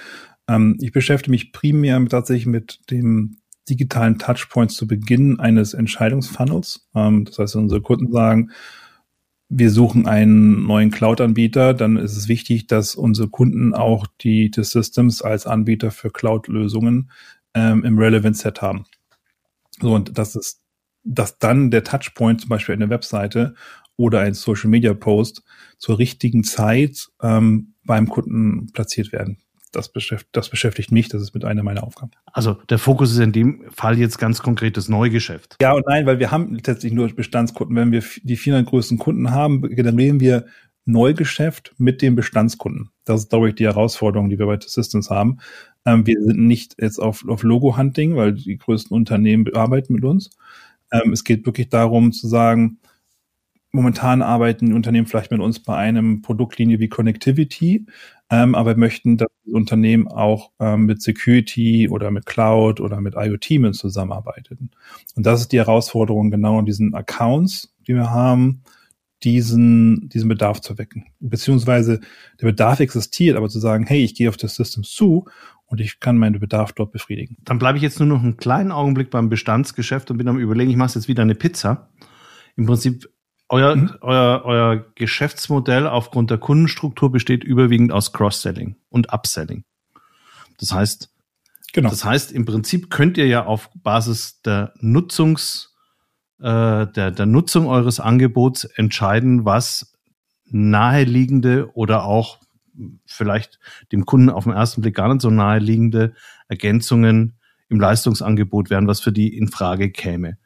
Ähm, 0.48 0.78
ich 0.82 0.92
beschäftige 0.92 1.32
mich 1.32 1.52
primär 1.52 2.04
tatsächlich 2.08 2.46
mit 2.46 2.80
dem 2.90 3.38
digitalen 3.70 4.20
Touchpoint 4.20 4.72
zu 4.72 4.88
Beginn 4.88 5.40
eines 5.40 5.74
Entscheidungsfunnels. 5.74 6.88
Ähm, 6.96 7.26
das 7.26 7.40
heißt, 7.40 7.56
unsere 7.56 7.82
Kunden 7.82 8.12
sagen, 8.12 8.52
wir 9.50 9.70
suchen 9.70 10.08
einen 10.08 10.66
neuen 10.66 10.92
Cloud-Anbieter, 10.92 11.74
dann 11.74 11.98
ist 11.98 12.18
es 12.18 12.28
wichtig, 12.28 12.68
dass 12.68 12.96
unsere 12.96 13.30
Kunden 13.30 13.74
auch 13.74 14.08
die, 14.22 14.50
die 14.50 14.64
Systems 14.64 15.22
als 15.22 15.46
Anbieter 15.46 15.92
für 15.92 16.10
Cloud-Lösungen 16.10 17.12
ähm, 17.54 17.84
im 17.84 17.98
Relevant 17.98 18.38
Set 18.38 18.62
haben. 18.62 18.86
So, 19.80 19.94
und 19.94 20.18
das 20.18 20.36
ist, 20.36 20.62
dass 21.04 21.38
dann 21.38 21.70
der 21.70 21.84
Touchpoint 21.84 22.42
zum 22.42 22.50
Beispiel 22.50 22.74
eine 22.74 22.90
Webseite 22.90 23.54
oder 23.98 24.22
ein 24.22 24.34
Social 24.34 24.70
Media 24.70 24.94
Post 24.94 25.44
zur 25.78 26.00
richtigen 26.00 26.44
Zeit 26.44 27.08
ähm, 27.22 27.74
beim 27.86 28.10
Kunden 28.10 28.72
platziert 28.74 29.12
werden. 29.12 29.38
das, 29.72 29.90
beschäftigt, 29.90 30.30
das 30.36 30.50
beschäftigt 30.50 30.92
mich, 30.92 31.10
das 31.10 31.22
ist 31.22 31.34
mit 31.34 31.46
einer 31.46 31.64
meiner 31.64 31.84
Aufgaben. 31.84 32.12
Also 32.32 32.54
der 32.70 32.80
Fokus 32.80 33.12
ist 33.12 33.20
in 33.20 33.32
dem 33.32 33.66
Fall 33.72 33.98
jetzt 33.98 34.18
ganz 34.18 34.42
konkret 34.42 34.78
das 34.78 34.90
Neugeschäft. 34.90 35.58
Ja 35.62 35.74
und 35.74 35.86
nein, 35.88 36.06
weil 36.06 36.20
wir 36.20 36.32
haben 36.32 36.58
letztlich 36.66 36.94
nur 36.94 37.08
Bestandskunden. 37.10 37.76
Wenn 37.76 37.92
wir 37.92 38.04
die 38.24 38.38
400 38.38 38.70
größten 38.70 38.98
Kunden 38.98 39.32
haben, 39.32 39.62
generieren 39.62 40.20
wir 40.20 40.46
Neugeschäft 40.86 41.74
mit 41.78 42.02
den 42.02 42.16
Bestandskunden. 42.16 42.92
Das 43.06 43.22
ist, 43.22 43.30
glaube 43.30 43.50
ich, 43.50 43.56
die 43.56 43.66
Herausforderung, 43.66 44.30
die 44.30 44.38
wir 44.38 44.46
bei 44.46 44.60
Systems 44.60 45.10
haben. 45.10 45.40
Ähm, 45.86 46.06
wir 46.06 46.22
sind 46.22 46.40
nicht 46.40 46.76
jetzt 46.80 47.00
auf, 47.00 47.28
auf 47.28 47.44
Logo-Hunting, 47.44 48.16
weil 48.16 48.34
die 48.34 48.58
größten 48.58 48.96
Unternehmen 48.96 49.54
arbeiten 49.56 49.94
mit 49.94 50.06
uns. 50.06 50.30
Ähm, 50.92 51.12
es 51.12 51.24
geht 51.24 51.46
wirklich 51.46 51.70
darum 51.70 52.12
zu 52.12 52.28
sagen, 52.28 52.80
momentan 53.76 54.22
arbeiten 54.22 54.74
Unternehmen 54.74 55.06
vielleicht 55.06 55.32
mit 55.32 55.42
uns 55.42 55.60
bei 55.60 55.76
einem 55.76 56.22
Produktlinie 56.22 56.80
wie 56.80 56.88
Connectivity, 56.88 57.86
ähm, 58.32 58.56
aber 58.56 58.76
möchten, 58.76 59.18
dass 59.18 59.28
das 59.46 59.54
Unternehmen 59.54 60.08
auch 60.08 60.52
ähm, 60.60 60.86
mit 60.86 61.02
Security 61.02 61.90
oder 61.90 62.10
mit 62.10 62.26
Cloud 62.26 62.80
oder 62.80 63.02
mit 63.02 63.16
IoT 63.16 63.52
mit 63.60 63.76
zusammenarbeitet. 63.76 64.60
Und 65.16 65.26
das 65.26 65.42
ist 65.42 65.52
die 65.52 65.60
Herausforderung 65.60 66.32
genau 66.32 66.60
in 66.60 66.66
diesen 66.66 66.96
Accounts, 66.96 67.76
die 67.88 67.94
wir 67.94 68.10
haben, 68.10 68.64
diesen, 69.24 70.10
diesen 70.10 70.30
Bedarf 70.30 70.62
zu 70.62 70.78
wecken. 70.78 71.06
Beziehungsweise 71.20 72.00
der 72.42 72.48
Bedarf 72.48 72.80
existiert, 72.80 73.38
aber 73.38 73.50
zu 73.50 73.60
sagen, 73.60 73.86
hey, 73.86 74.04
ich 74.04 74.16
gehe 74.16 74.30
auf 74.30 74.38
das 74.38 74.56
System 74.56 74.84
zu 74.84 75.26
und 75.66 75.82
ich 75.82 76.00
kann 76.00 76.18
meinen 76.18 76.40
Bedarf 76.40 76.74
dort 76.74 76.92
befriedigen. 76.92 77.38
Dann 77.44 77.60
bleibe 77.60 77.78
ich 77.78 77.84
jetzt 77.84 78.00
nur 78.00 78.08
noch 78.08 78.24
einen 78.24 78.38
kleinen 78.38 78.72
Augenblick 78.72 79.10
beim 79.10 79.30
Bestandsgeschäft 79.30 80.10
und 80.12 80.18
bin 80.18 80.28
am 80.28 80.40
überlegen, 80.40 80.72
ich 80.72 80.78
mache 80.78 80.96
jetzt 80.96 81.08
wieder 81.08 81.24
eine 81.24 81.36
Pizza. 81.36 81.90
Im 82.56 82.66
Prinzip 82.66 83.10
euer, 83.50 83.76
mhm. 83.76 83.96
euer, 84.02 84.42
euer 84.44 84.86
Geschäftsmodell 84.96 85.88
aufgrund 85.88 86.32
der 86.32 86.38
Kundenstruktur 86.38 87.12
besteht 87.12 87.44
überwiegend 87.44 87.92
aus 87.92 88.14
Cross-Selling 88.14 88.76
und 88.90 89.14
Upselling. 89.14 89.66
Das 90.60 90.72
heißt, 90.72 91.10
genau. 91.74 91.90
das 91.90 92.04
heißt, 92.04 92.32
im 92.32 92.46
Prinzip 92.46 92.90
könnt 92.90 93.18
ihr 93.18 93.28
ja 93.28 93.46
auf 93.46 93.70
Basis 93.76 94.42
der 94.42 94.74
Nutzungs, 94.80 95.76
äh, 96.40 96.88
der, 96.88 97.12
der 97.12 97.26
Nutzung 97.26 97.68
eures 97.68 98.00
Angebots 98.00 98.64
entscheiden, 98.64 99.46
was 99.46 99.94
naheliegende 100.46 101.72
oder 101.76 102.06
auch 102.06 102.40
vielleicht 103.06 103.60
dem 103.92 104.06
Kunden 104.06 104.30
auf 104.30 104.44
den 104.44 104.54
ersten 104.54 104.82
Blick 104.82 104.96
gar 104.96 105.08
nicht 105.08 105.22
so 105.22 105.30
naheliegende 105.30 106.14
Ergänzungen 106.48 107.38
im 107.70 107.80
Leistungsangebot 107.80 108.70
wären, 108.70 108.88
was 108.88 109.00
für 109.00 109.12
die 109.12 109.36
in 109.36 109.48
Frage 109.48 109.92
käme. 109.92 110.38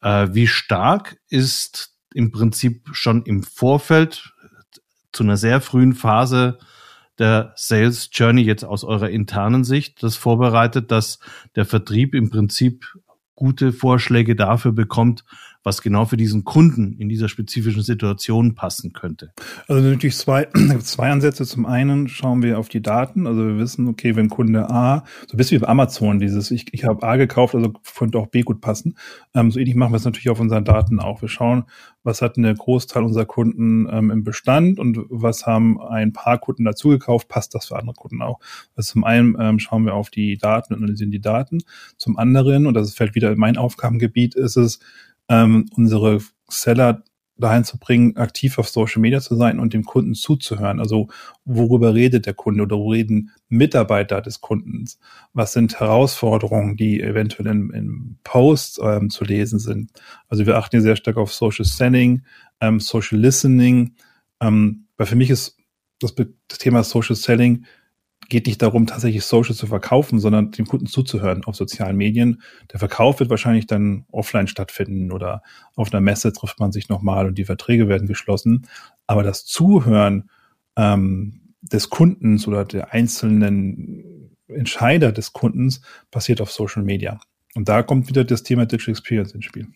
Äh, 0.00 0.28
wie 0.32 0.46
stark 0.46 1.18
ist 1.28 1.91
im 2.14 2.30
Prinzip 2.32 2.88
schon 2.92 3.22
im 3.24 3.42
Vorfeld 3.42 4.32
zu 5.12 5.22
einer 5.22 5.36
sehr 5.36 5.60
frühen 5.60 5.94
Phase 5.94 6.58
der 7.18 7.52
Sales 7.56 8.08
Journey 8.12 8.42
jetzt 8.42 8.64
aus 8.64 8.84
eurer 8.84 9.10
internen 9.10 9.64
Sicht 9.64 10.02
das 10.02 10.16
vorbereitet, 10.16 10.90
dass 10.90 11.18
der 11.54 11.64
Vertrieb 11.64 12.14
im 12.14 12.30
Prinzip 12.30 12.86
gute 13.34 13.72
Vorschläge 13.72 14.34
dafür 14.36 14.72
bekommt, 14.72 15.24
was 15.62 15.82
genau 15.82 16.04
für 16.04 16.16
diesen 16.16 16.44
Kunden 16.44 16.96
in 16.98 17.08
dieser 17.08 17.28
spezifischen 17.28 17.82
Situation 17.82 18.54
passen 18.54 18.92
könnte? 18.92 19.32
Also 19.68 19.88
natürlich 19.88 20.16
zwei, 20.16 20.48
zwei 20.80 21.10
Ansätze. 21.10 21.44
Zum 21.46 21.66
einen 21.66 22.08
schauen 22.08 22.42
wir 22.42 22.58
auf 22.58 22.68
die 22.68 22.82
Daten. 22.82 23.26
Also 23.26 23.46
wir 23.46 23.58
wissen, 23.58 23.88
okay, 23.88 24.16
wenn 24.16 24.28
Kunde 24.28 24.70
A, 24.70 25.04
so 25.28 25.34
ein 25.34 25.36
bisschen 25.36 25.60
wie 25.60 25.64
bei 25.64 25.68
Amazon, 25.68 26.18
dieses, 26.18 26.50
ich, 26.50 26.72
ich 26.72 26.84
habe 26.84 27.06
A 27.06 27.16
gekauft, 27.16 27.54
also 27.54 27.72
könnte 27.96 28.18
auch 28.18 28.28
B 28.28 28.42
gut 28.42 28.60
passen. 28.60 28.96
Ähm, 29.34 29.50
so 29.50 29.58
ähnlich 29.58 29.76
machen 29.76 29.92
wir 29.92 29.98
es 29.98 30.04
natürlich 30.04 30.30
auf 30.30 30.40
unseren 30.40 30.64
Daten 30.64 31.00
auch. 31.00 31.22
Wir 31.22 31.28
schauen, 31.28 31.64
was 32.02 32.22
hat 32.22 32.36
eine 32.36 32.54
Großteil 32.54 33.04
unserer 33.04 33.26
Kunden 33.26 33.88
ähm, 33.90 34.10
im 34.10 34.24
Bestand 34.24 34.78
und 34.78 34.98
was 35.08 35.46
haben 35.46 35.80
ein 35.80 36.12
paar 36.12 36.38
Kunden 36.38 36.64
dazugekauft, 36.64 37.28
passt 37.28 37.54
das 37.54 37.66
für 37.66 37.78
andere 37.78 37.94
Kunden 37.94 38.22
auch. 38.22 38.40
Also 38.76 38.92
zum 38.92 39.04
einen 39.04 39.36
ähm, 39.38 39.58
schauen 39.58 39.84
wir 39.84 39.94
auf 39.94 40.10
die 40.10 40.36
Daten 40.36 40.74
und 40.74 40.80
analysieren 40.80 41.10
die 41.10 41.20
Daten. 41.20 41.58
Zum 41.96 42.18
anderen, 42.18 42.66
und 42.66 42.74
das 42.74 42.94
fällt 42.94 43.14
wieder 43.14 43.30
in 43.30 43.38
mein 43.38 43.56
Aufgabengebiet, 43.56 44.34
ist 44.34 44.56
es, 44.56 44.80
ähm, 45.32 45.66
unsere 45.74 46.20
Seller 46.48 47.02
dahin 47.38 47.64
zu 47.64 47.78
bringen, 47.78 48.16
aktiv 48.18 48.58
auf 48.58 48.68
Social 48.68 49.00
Media 49.00 49.20
zu 49.20 49.34
sein 49.34 49.58
und 49.58 49.72
dem 49.72 49.84
Kunden 49.84 50.14
zuzuhören. 50.14 50.78
Also 50.78 51.08
worüber 51.46 51.94
redet 51.94 52.26
der 52.26 52.34
Kunde 52.34 52.62
oder 52.62 52.76
wo 52.76 52.90
reden 52.90 53.30
Mitarbeiter 53.48 54.20
des 54.20 54.42
Kundens? 54.42 54.98
Was 55.32 55.54
sind 55.54 55.80
Herausforderungen, 55.80 56.76
die 56.76 57.00
eventuell 57.00 57.46
in, 57.46 57.70
in 57.70 58.18
Posts 58.22 58.80
ähm, 58.84 59.10
zu 59.10 59.24
lesen 59.24 59.58
sind? 59.58 59.90
Also 60.28 60.46
wir 60.46 60.56
achten 60.56 60.76
hier 60.76 60.82
sehr 60.82 60.96
stark 60.96 61.16
auf 61.16 61.32
Social 61.32 61.64
Selling, 61.64 62.22
ähm, 62.60 62.78
Social 62.78 63.18
Listening. 63.18 63.96
Ähm, 64.40 64.86
weil 64.98 65.06
für 65.06 65.16
mich 65.16 65.30
ist 65.30 65.56
das, 66.00 66.14
das 66.14 66.58
Thema 66.58 66.84
Social 66.84 67.16
Selling 67.16 67.64
geht 68.32 68.46
nicht 68.46 68.62
darum, 68.62 68.86
tatsächlich 68.86 69.26
Social 69.26 69.54
zu 69.54 69.66
verkaufen, 69.66 70.18
sondern 70.18 70.52
dem 70.52 70.64
Kunden 70.64 70.86
zuzuhören 70.86 71.44
auf 71.44 71.54
sozialen 71.54 71.98
Medien. 71.98 72.40
Der 72.72 72.78
Verkauf 72.78 73.20
wird 73.20 73.28
wahrscheinlich 73.28 73.66
dann 73.66 74.06
offline 74.10 74.46
stattfinden 74.46 75.12
oder 75.12 75.42
auf 75.76 75.92
einer 75.92 76.00
Messe 76.00 76.32
trifft 76.32 76.58
man 76.58 76.72
sich 76.72 76.88
nochmal 76.88 77.26
und 77.26 77.36
die 77.36 77.44
Verträge 77.44 77.88
werden 77.88 78.08
geschlossen. 78.08 78.66
Aber 79.06 79.22
das 79.22 79.44
Zuhören 79.44 80.30
ähm, 80.76 81.54
des 81.60 81.90
Kundens 81.90 82.48
oder 82.48 82.64
der 82.64 82.94
einzelnen 82.94 84.34
Entscheider 84.48 85.12
des 85.12 85.34
Kundens 85.34 85.82
passiert 86.10 86.40
auf 86.40 86.50
Social 86.50 86.82
Media. 86.82 87.20
Und 87.54 87.68
da 87.68 87.82
kommt 87.82 88.08
wieder 88.08 88.24
das 88.24 88.42
Thema 88.42 88.64
Digital 88.64 88.92
Experience 88.92 89.32
ins 89.32 89.44
Spiel. 89.44 89.68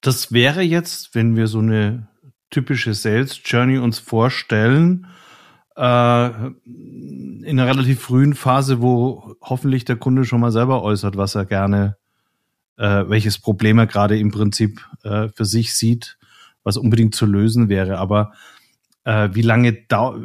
Das 0.00 0.32
wäre 0.32 0.62
jetzt, 0.62 1.14
wenn 1.14 1.36
wir 1.36 1.46
so 1.46 1.60
eine 1.60 2.08
typische 2.50 2.92
Sales 2.92 3.40
Journey 3.44 3.78
uns 3.78 4.00
vorstellen, 4.00 5.06
äh, 5.76 6.26
in 6.64 7.46
einer 7.48 7.66
relativ 7.66 8.00
frühen 8.00 8.34
Phase, 8.34 8.80
wo 8.80 9.36
hoffentlich 9.40 9.84
der 9.84 9.96
Kunde 9.96 10.24
schon 10.24 10.40
mal 10.40 10.52
selber 10.52 10.82
äußert, 10.82 11.16
was 11.16 11.34
er 11.34 11.44
gerne, 11.44 11.96
äh, 12.76 13.04
welches 13.06 13.38
Problem 13.38 13.78
er 13.78 13.86
gerade 13.86 14.18
im 14.18 14.30
Prinzip 14.30 14.84
äh, 15.04 15.28
für 15.28 15.44
sich 15.44 15.74
sieht, 15.74 16.18
was 16.64 16.76
unbedingt 16.76 17.14
zu 17.14 17.26
lösen 17.26 17.68
wäre. 17.68 17.98
Aber 17.98 18.32
äh, 19.06 19.30
wie 19.32 19.42
lange 19.42 19.72
dau 19.88 20.16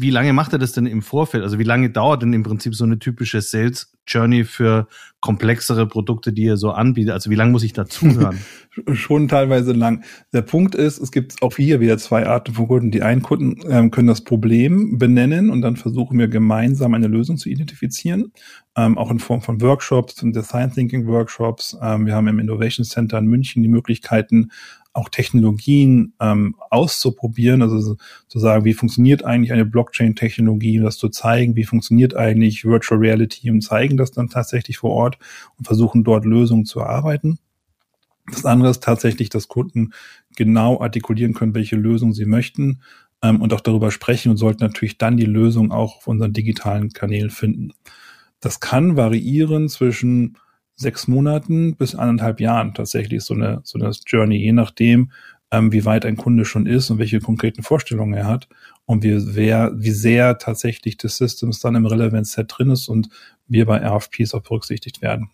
wie 0.00 0.10
lange 0.10 0.32
macht 0.32 0.52
er 0.52 0.60
das 0.60 0.70
denn 0.70 0.86
im 0.86 1.02
Vorfeld? 1.02 1.42
Also 1.42 1.58
wie 1.58 1.64
lange 1.64 1.90
dauert 1.90 2.22
denn 2.22 2.32
im 2.32 2.44
Prinzip 2.44 2.72
so 2.72 2.84
eine 2.84 3.00
typische 3.00 3.40
Sales 3.40 3.92
Journey 4.06 4.44
für 4.44 4.86
komplexere 5.20 5.88
Produkte, 5.88 6.32
die 6.32 6.44
ihr 6.44 6.56
so 6.56 6.70
anbietet? 6.70 7.12
Also 7.12 7.30
wie 7.30 7.34
lange 7.34 7.50
muss 7.50 7.64
ich 7.64 7.72
dazuhören? 7.72 8.38
Schon 8.92 9.26
teilweise 9.26 9.72
lang. 9.72 10.04
Der 10.32 10.42
Punkt 10.42 10.76
ist, 10.76 10.98
es 10.98 11.10
gibt 11.10 11.42
auch 11.42 11.56
hier 11.56 11.80
wieder 11.80 11.98
zwei 11.98 12.28
Arten 12.28 12.54
von 12.54 12.68
Kunden. 12.68 12.92
Die 12.92 13.02
einen 13.02 13.22
Kunden 13.22 13.60
ähm, 13.68 13.90
können 13.90 14.06
das 14.06 14.22
Problem 14.22 14.98
benennen 14.98 15.50
und 15.50 15.62
dann 15.62 15.74
versuchen 15.74 16.16
wir 16.16 16.28
gemeinsam 16.28 16.94
eine 16.94 17.08
Lösung 17.08 17.36
zu 17.36 17.48
identifizieren, 17.48 18.32
ähm, 18.76 18.96
auch 18.96 19.10
in 19.10 19.18
Form 19.18 19.42
von 19.42 19.60
Workshops 19.60 20.14
Design 20.22 20.72
Thinking 20.72 21.08
Workshops. 21.08 21.76
Ähm, 21.82 22.06
wir 22.06 22.14
haben 22.14 22.28
im 22.28 22.38
Innovation 22.38 22.84
Center 22.84 23.18
in 23.18 23.26
München 23.26 23.64
die 23.64 23.68
Möglichkeiten, 23.68 24.52
auch 24.92 25.08
Technologien 25.08 26.14
ähm, 26.20 26.56
auszuprobieren, 26.70 27.62
also 27.62 27.96
zu 28.26 28.38
sagen, 28.38 28.64
wie 28.64 28.74
funktioniert 28.74 29.24
eigentlich 29.24 29.52
eine 29.52 29.64
Blockchain-Technologie, 29.64 30.78
das 30.78 30.96
zu 30.96 31.08
zeigen, 31.08 31.56
wie 31.56 31.64
funktioniert 31.64 32.16
eigentlich 32.16 32.64
Virtual 32.64 32.98
Reality 32.98 33.50
und 33.50 33.60
zeigen 33.60 33.96
das 33.96 34.10
dann 34.10 34.28
tatsächlich 34.28 34.78
vor 34.78 34.90
Ort 34.90 35.18
und 35.56 35.66
versuchen 35.66 36.04
dort 36.04 36.24
Lösungen 36.24 36.64
zu 36.64 36.80
erarbeiten. 36.80 37.38
Das 38.30 38.44
andere 38.44 38.70
ist 38.70 38.82
tatsächlich, 38.82 39.28
dass 39.30 39.48
Kunden 39.48 39.92
genau 40.36 40.80
artikulieren 40.80 41.34
können, 41.34 41.54
welche 41.54 41.76
Lösung 41.76 42.12
sie 42.12 42.26
möchten 42.26 42.80
ähm, 43.22 43.40
und 43.40 43.52
auch 43.52 43.60
darüber 43.60 43.90
sprechen 43.90 44.30
und 44.30 44.36
sollten 44.36 44.64
natürlich 44.64 44.98
dann 44.98 45.16
die 45.16 45.26
Lösung 45.26 45.72
auch 45.72 45.96
auf 45.96 46.06
unseren 46.06 46.32
digitalen 46.32 46.92
Kanälen 46.92 47.30
finden. 47.30 47.72
Das 48.40 48.60
kann 48.60 48.96
variieren 48.96 49.68
zwischen 49.68 50.38
sechs 50.78 51.08
Monaten 51.08 51.76
bis 51.76 51.94
anderthalb 51.94 52.40
Jahren 52.40 52.72
tatsächlich 52.72 53.22
so 53.24 53.34
eine, 53.34 53.60
so 53.64 53.78
eine 53.78 53.90
Journey, 54.06 54.36
je 54.36 54.52
nachdem, 54.52 55.10
ähm, 55.50 55.72
wie 55.72 55.84
weit 55.84 56.06
ein 56.06 56.16
Kunde 56.16 56.44
schon 56.44 56.66
ist 56.66 56.90
und 56.90 56.98
welche 56.98 57.20
konkreten 57.20 57.62
Vorstellungen 57.62 58.14
er 58.14 58.26
hat 58.26 58.48
und 58.86 59.02
wie, 59.02 59.34
wer, 59.34 59.72
wie 59.74 59.90
sehr 59.90 60.38
tatsächlich 60.38 60.96
des 60.96 61.16
Systems 61.16 61.60
dann 61.60 61.74
im 61.74 61.86
Relevance 61.86 62.32
Set 62.32 62.46
drin 62.56 62.70
ist 62.70 62.88
und 62.88 63.08
wir 63.48 63.66
bei 63.66 63.78
RFPs 63.78 64.34
auch 64.34 64.42
berücksichtigt 64.42 65.02
werden. 65.02 65.30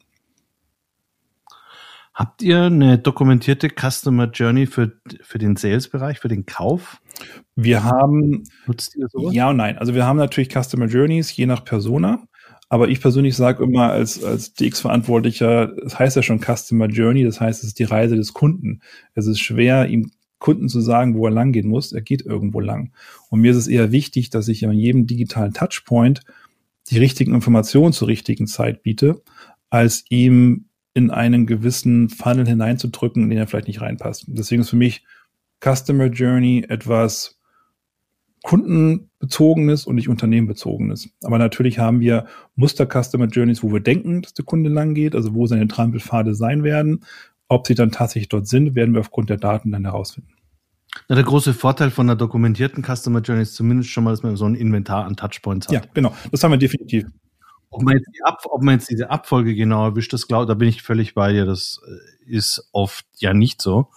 Habt 2.14 2.42
ihr 2.42 2.62
eine 2.62 2.96
dokumentierte 2.96 3.68
Customer 3.68 4.30
Journey 4.30 4.66
für, 4.66 4.92
für 5.20 5.38
den 5.38 5.56
Sales-Bereich, 5.56 6.20
für 6.20 6.28
den 6.28 6.46
Kauf? 6.46 7.00
Wir 7.56 7.82
haben, 7.82 8.44
Nutzt 8.66 8.94
ihr 8.94 9.08
sowas? 9.08 9.34
ja 9.34 9.50
und 9.50 9.56
nein. 9.56 9.78
Also 9.78 9.94
wir 9.94 10.06
haben 10.06 10.16
natürlich 10.16 10.50
Customer 10.52 10.86
Journeys, 10.86 11.36
je 11.36 11.46
nach 11.46 11.64
Persona. 11.64 12.22
Aber 12.74 12.88
ich 12.88 13.00
persönlich 13.00 13.36
sage 13.36 13.62
immer 13.62 13.92
als, 13.92 14.24
als 14.24 14.52
DX-Verantwortlicher, 14.54 15.68
das 15.80 15.96
heißt 15.96 16.16
ja 16.16 16.24
schon 16.24 16.40
Customer 16.40 16.88
Journey, 16.88 17.22
das 17.22 17.40
heißt, 17.40 17.62
es 17.62 17.68
ist 17.68 17.78
die 17.78 17.84
Reise 17.84 18.16
des 18.16 18.34
Kunden. 18.34 18.80
Es 19.14 19.28
ist 19.28 19.38
schwer, 19.38 19.86
ihm 19.86 20.10
Kunden 20.40 20.68
zu 20.68 20.80
sagen, 20.80 21.14
wo 21.14 21.24
er 21.24 21.30
lang 21.30 21.52
gehen 21.52 21.68
muss. 21.68 21.92
Er 21.92 22.00
geht 22.00 22.26
irgendwo 22.26 22.58
lang. 22.58 22.90
Und 23.30 23.42
mir 23.42 23.52
ist 23.52 23.58
es 23.58 23.68
eher 23.68 23.92
wichtig, 23.92 24.30
dass 24.30 24.48
ich 24.48 24.66
an 24.66 24.76
jedem 24.76 25.06
digitalen 25.06 25.52
Touchpoint 25.52 26.22
die 26.90 26.98
richtigen 26.98 27.32
Informationen 27.32 27.92
zur 27.92 28.08
richtigen 28.08 28.48
Zeit 28.48 28.82
biete, 28.82 29.22
als 29.70 30.04
ihm 30.08 30.64
in 30.94 31.12
einen 31.12 31.46
gewissen 31.46 32.08
Funnel 32.08 32.48
hineinzudrücken, 32.48 33.22
in 33.22 33.30
den 33.30 33.38
er 33.38 33.46
vielleicht 33.46 33.68
nicht 33.68 33.82
reinpasst. 33.82 34.24
Deswegen 34.26 34.62
ist 34.62 34.70
für 34.70 34.74
mich 34.74 35.04
Customer 35.62 36.06
Journey 36.06 36.64
etwas 36.68 37.38
kundenbezogenes 38.44 39.86
und 39.86 39.94
nicht 39.94 40.10
unternehmenbezogenes. 40.10 41.08
Aber 41.24 41.38
natürlich 41.38 41.78
haben 41.78 42.00
wir 42.00 42.26
Muster-Customer 42.56 43.26
Journeys, 43.26 43.62
wo 43.62 43.72
wir 43.72 43.80
denken, 43.80 44.20
dass 44.20 44.34
der 44.34 44.44
Kunde 44.44 44.68
lang 44.68 44.94
geht, 44.94 45.16
also 45.16 45.34
wo 45.34 45.46
seine 45.46 45.66
Trampelpfade 45.66 46.34
sein 46.34 46.62
werden. 46.62 47.04
Ob 47.48 47.66
sie 47.66 47.74
dann 47.74 47.90
tatsächlich 47.90 48.28
dort 48.28 48.46
sind, 48.46 48.74
werden 48.74 48.92
wir 48.92 49.00
aufgrund 49.00 49.30
der 49.30 49.38
Daten 49.38 49.72
dann 49.72 49.86
herausfinden. 49.86 50.34
Na, 51.08 51.14
der 51.14 51.24
große 51.24 51.54
Vorteil 51.54 51.90
von 51.90 52.06
einer 52.08 52.16
dokumentierten 52.16 52.84
Customer 52.84 53.20
Journey 53.20 53.42
ist 53.42 53.54
zumindest 53.54 53.88
schon 53.88 54.04
mal, 54.04 54.10
dass 54.10 54.22
man 54.22 54.36
so 54.36 54.44
ein 54.44 54.54
Inventar 54.54 55.06
an 55.06 55.16
Touchpoints 55.16 55.68
hat. 55.68 55.74
Ja, 55.74 55.80
genau. 55.94 56.14
Das 56.30 56.44
haben 56.44 56.50
wir 56.50 56.58
definitiv. 56.58 57.06
Ob 57.70 57.82
man 57.82 57.96
jetzt, 57.96 58.08
Ab 58.24 58.42
ob 58.44 58.62
man 58.62 58.74
jetzt 58.74 58.90
diese 58.90 59.10
Abfolge 59.10 59.54
genau 59.54 59.86
erwischt, 59.86 60.12
das 60.12 60.28
glaube 60.28 60.44
da 60.46 60.52
bin 60.52 60.68
ich 60.68 60.82
völlig 60.82 61.14
bei 61.14 61.32
dir. 61.32 61.46
Das 61.46 61.80
äh, 61.88 62.30
ist 62.30 62.68
oft 62.72 63.06
ja 63.16 63.32
nicht 63.32 63.62
so. 63.62 63.88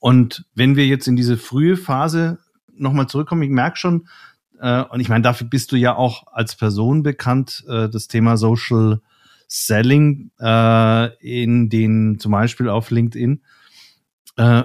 Und 0.00 0.46
wenn 0.54 0.76
wir 0.76 0.86
jetzt 0.86 1.06
in 1.06 1.14
diese 1.14 1.36
frühe 1.36 1.76
Phase 1.76 2.38
nochmal 2.78 3.08
zurückkommen, 3.08 3.42
ich 3.42 3.50
merke 3.50 3.76
schon, 3.76 4.08
äh, 4.60 4.82
und 4.84 5.00
ich 5.00 5.08
meine, 5.08 5.22
dafür 5.22 5.46
bist 5.46 5.72
du 5.72 5.76
ja 5.76 5.94
auch 5.94 6.26
als 6.32 6.56
Person 6.56 7.02
bekannt, 7.02 7.64
äh, 7.68 7.88
das 7.88 8.08
Thema 8.08 8.36
Social 8.36 9.00
Selling 9.48 10.30
äh, 10.40 11.14
in 11.18 11.68
den, 11.68 12.18
zum 12.18 12.32
Beispiel 12.32 12.68
auf 12.68 12.90
LinkedIn. 12.90 13.42
Äh, 14.36 14.64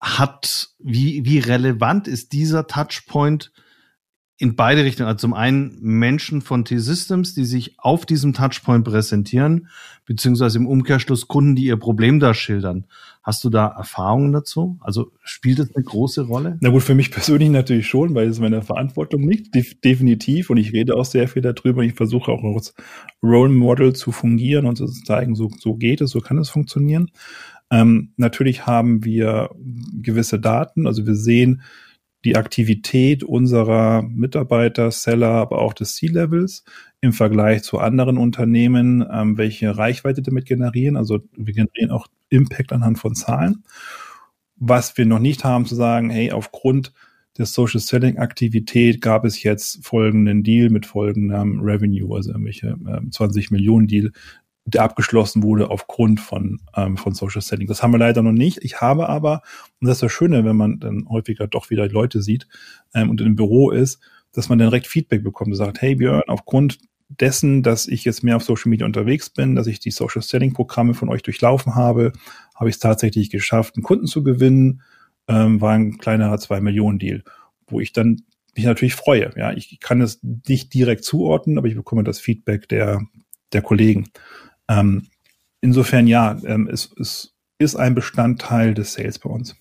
hat, 0.00 0.68
wie, 0.78 1.24
wie 1.24 1.38
relevant 1.38 2.08
ist 2.08 2.32
dieser 2.32 2.66
Touchpoint 2.66 3.52
in 4.36 4.54
beide 4.54 4.84
Richtungen. 4.84 5.08
Also 5.08 5.20
zum 5.20 5.34
einen 5.34 5.78
Menschen 5.80 6.42
von 6.42 6.64
T-Systems, 6.64 7.34
die 7.34 7.44
sich 7.44 7.78
auf 7.78 8.04
diesem 8.04 8.34
Touchpoint 8.34 8.84
präsentieren, 8.84 9.68
beziehungsweise 10.04 10.58
im 10.58 10.66
Umkehrschluss 10.66 11.26
Kunden, 11.26 11.56
die 11.56 11.64
ihr 11.64 11.78
Problem 11.78 12.20
da 12.20 12.34
schildern. 12.34 12.84
Hast 13.24 13.42
du 13.42 13.48
da 13.48 13.68
Erfahrungen 13.68 14.32
dazu? 14.32 14.76
Also 14.80 15.10
spielt 15.22 15.58
das 15.58 15.74
eine 15.74 15.82
große 15.82 16.26
Rolle? 16.26 16.58
Na 16.60 16.68
gut, 16.68 16.82
für 16.82 16.94
mich 16.94 17.10
persönlich 17.10 17.48
natürlich 17.48 17.86
schon, 17.88 18.14
weil 18.14 18.28
es 18.28 18.38
meine 18.38 18.60
Verantwortung 18.60 19.22
nicht, 19.22 19.54
definitiv. 19.82 20.50
Und 20.50 20.58
ich 20.58 20.74
rede 20.74 20.94
auch 20.94 21.06
sehr 21.06 21.26
viel 21.26 21.40
darüber. 21.40 21.82
Ich 21.82 21.94
versuche 21.94 22.30
auch 22.30 22.44
als 22.44 22.74
Role 23.22 23.48
Model 23.48 23.94
zu 23.94 24.12
fungieren 24.12 24.66
und 24.66 24.76
zu 24.76 24.86
zeigen, 24.86 25.34
so, 25.34 25.48
so 25.58 25.74
geht 25.74 26.02
es, 26.02 26.10
so 26.10 26.20
kann 26.20 26.36
es 26.36 26.50
funktionieren. 26.50 27.10
Ähm, 27.70 28.12
natürlich 28.18 28.66
haben 28.66 29.04
wir 29.04 29.48
gewisse 30.02 30.38
Daten, 30.38 30.86
also 30.86 31.06
wir 31.06 31.14
sehen, 31.14 31.62
die 32.24 32.36
Aktivität 32.36 33.22
unserer 33.22 34.02
Mitarbeiter, 34.02 34.90
Seller, 34.90 35.28
aber 35.28 35.58
auch 35.60 35.74
des 35.74 35.96
C-Levels 35.96 36.64
im 37.00 37.12
Vergleich 37.12 37.62
zu 37.62 37.78
anderen 37.78 38.16
Unternehmen, 38.16 39.04
ähm, 39.12 39.36
welche 39.36 39.76
Reichweite 39.76 40.22
damit 40.22 40.46
generieren. 40.46 40.96
Also 40.96 41.20
wir 41.36 41.52
generieren 41.52 41.90
auch 41.90 42.06
Impact 42.30 42.72
anhand 42.72 42.98
von 42.98 43.14
Zahlen. 43.14 43.64
Was 44.56 44.96
wir 44.96 45.04
noch 45.04 45.18
nicht 45.18 45.44
haben, 45.44 45.66
zu 45.66 45.74
sagen, 45.74 46.10
hey, 46.10 46.32
aufgrund 46.32 46.92
der 47.36 47.46
Social 47.46 47.80
Selling 47.80 48.18
Aktivität 48.18 49.00
gab 49.00 49.24
es 49.24 49.42
jetzt 49.42 49.84
folgenden 49.84 50.44
Deal 50.44 50.70
mit 50.70 50.86
folgendem 50.86 51.60
Revenue, 51.60 52.14
also 52.14 52.30
irgendwelche 52.30 52.78
äh, 52.86 53.10
20 53.10 53.50
Millionen 53.50 53.88
Deal, 53.88 54.12
der 54.66 54.82
abgeschlossen 54.82 55.42
wurde 55.42 55.70
aufgrund 55.70 56.20
von, 56.20 56.60
ähm, 56.74 56.96
von 56.96 57.14
Social 57.14 57.42
Selling. 57.42 57.66
Das 57.66 57.82
haben 57.82 57.92
wir 57.92 57.98
leider 57.98 58.22
noch 58.22 58.32
nicht. 58.32 58.64
Ich 58.64 58.80
habe 58.80 59.08
aber, 59.08 59.42
und 59.80 59.88
das 59.88 59.96
ist 59.96 60.02
das 60.02 60.12
Schöne, 60.12 60.44
wenn 60.44 60.56
man 60.56 60.80
dann 60.80 61.06
häufiger 61.08 61.46
doch 61.46 61.70
wieder 61.70 61.88
Leute 61.88 62.22
sieht 62.22 62.46
ähm, 62.94 63.10
und 63.10 63.20
im 63.20 63.36
Büro 63.36 63.70
ist, 63.70 64.00
dass 64.32 64.48
man 64.48 64.58
dann 64.58 64.68
direkt 64.68 64.86
Feedback 64.86 65.22
bekommt 65.22 65.50
und 65.50 65.56
sagt, 65.56 65.82
hey 65.82 65.96
Björn, 65.96 66.22
aufgrund 66.26 66.78
dessen, 67.08 67.62
dass 67.62 67.86
ich 67.86 68.04
jetzt 68.04 68.24
mehr 68.24 68.36
auf 68.36 68.42
Social 68.42 68.70
Media 68.70 68.86
unterwegs 68.86 69.30
bin, 69.30 69.54
dass 69.54 69.66
ich 69.66 69.80
die 69.80 69.90
Social 69.90 70.22
Selling 70.22 70.54
Programme 70.54 70.94
von 70.94 71.08
euch 71.08 71.22
durchlaufen 71.22 71.74
habe, 71.74 72.12
habe 72.54 72.68
ich 72.68 72.76
es 72.76 72.80
tatsächlich 72.80 73.30
geschafft, 73.30 73.76
einen 73.76 73.82
Kunden 73.84 74.06
zu 74.06 74.22
gewinnen, 74.22 74.82
ähm, 75.28 75.60
war 75.60 75.72
ein 75.72 75.98
kleinerer 75.98 76.38
2 76.38 76.60
Millionen 76.60 76.98
Deal, 76.98 77.22
wo 77.66 77.80
ich 77.80 77.92
dann 77.92 78.22
mich 78.56 78.64
natürlich 78.64 78.94
freue. 78.94 79.32
Ja, 79.36 79.52
ich 79.52 79.78
kann 79.80 80.00
es 80.00 80.20
nicht 80.22 80.72
direkt 80.74 81.04
zuordnen, 81.04 81.58
aber 81.58 81.68
ich 81.68 81.74
bekomme 81.74 82.04
das 82.04 82.20
Feedback 82.20 82.68
der, 82.68 83.02
der 83.52 83.62
Kollegen. 83.62 84.06
Ähm, 84.68 85.08
insofern 85.60 86.06
ja, 86.06 86.36
ähm, 86.44 86.68
es, 86.68 86.92
es 86.98 87.34
ist 87.58 87.76
ein 87.76 87.94
Bestandteil 87.94 88.74
des 88.74 88.94
Sales 88.94 89.18
bei 89.18 89.30
uns. 89.30 89.56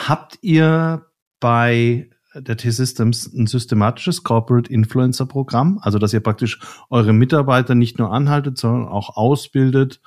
Habt 0.00 0.38
ihr 0.42 1.06
bei 1.40 2.10
der 2.34 2.56
T-Systems 2.56 3.32
ein 3.32 3.46
systematisches 3.46 4.22
Corporate 4.22 4.72
Influencer 4.72 5.26
Programm, 5.26 5.80
also 5.82 5.98
dass 5.98 6.12
ihr 6.12 6.20
praktisch 6.20 6.60
eure 6.88 7.12
Mitarbeiter 7.12 7.74
nicht 7.74 7.98
nur 7.98 8.12
anhaltet, 8.12 8.56
sondern 8.56 8.88
auch 8.88 9.16
ausbildet 9.16 10.00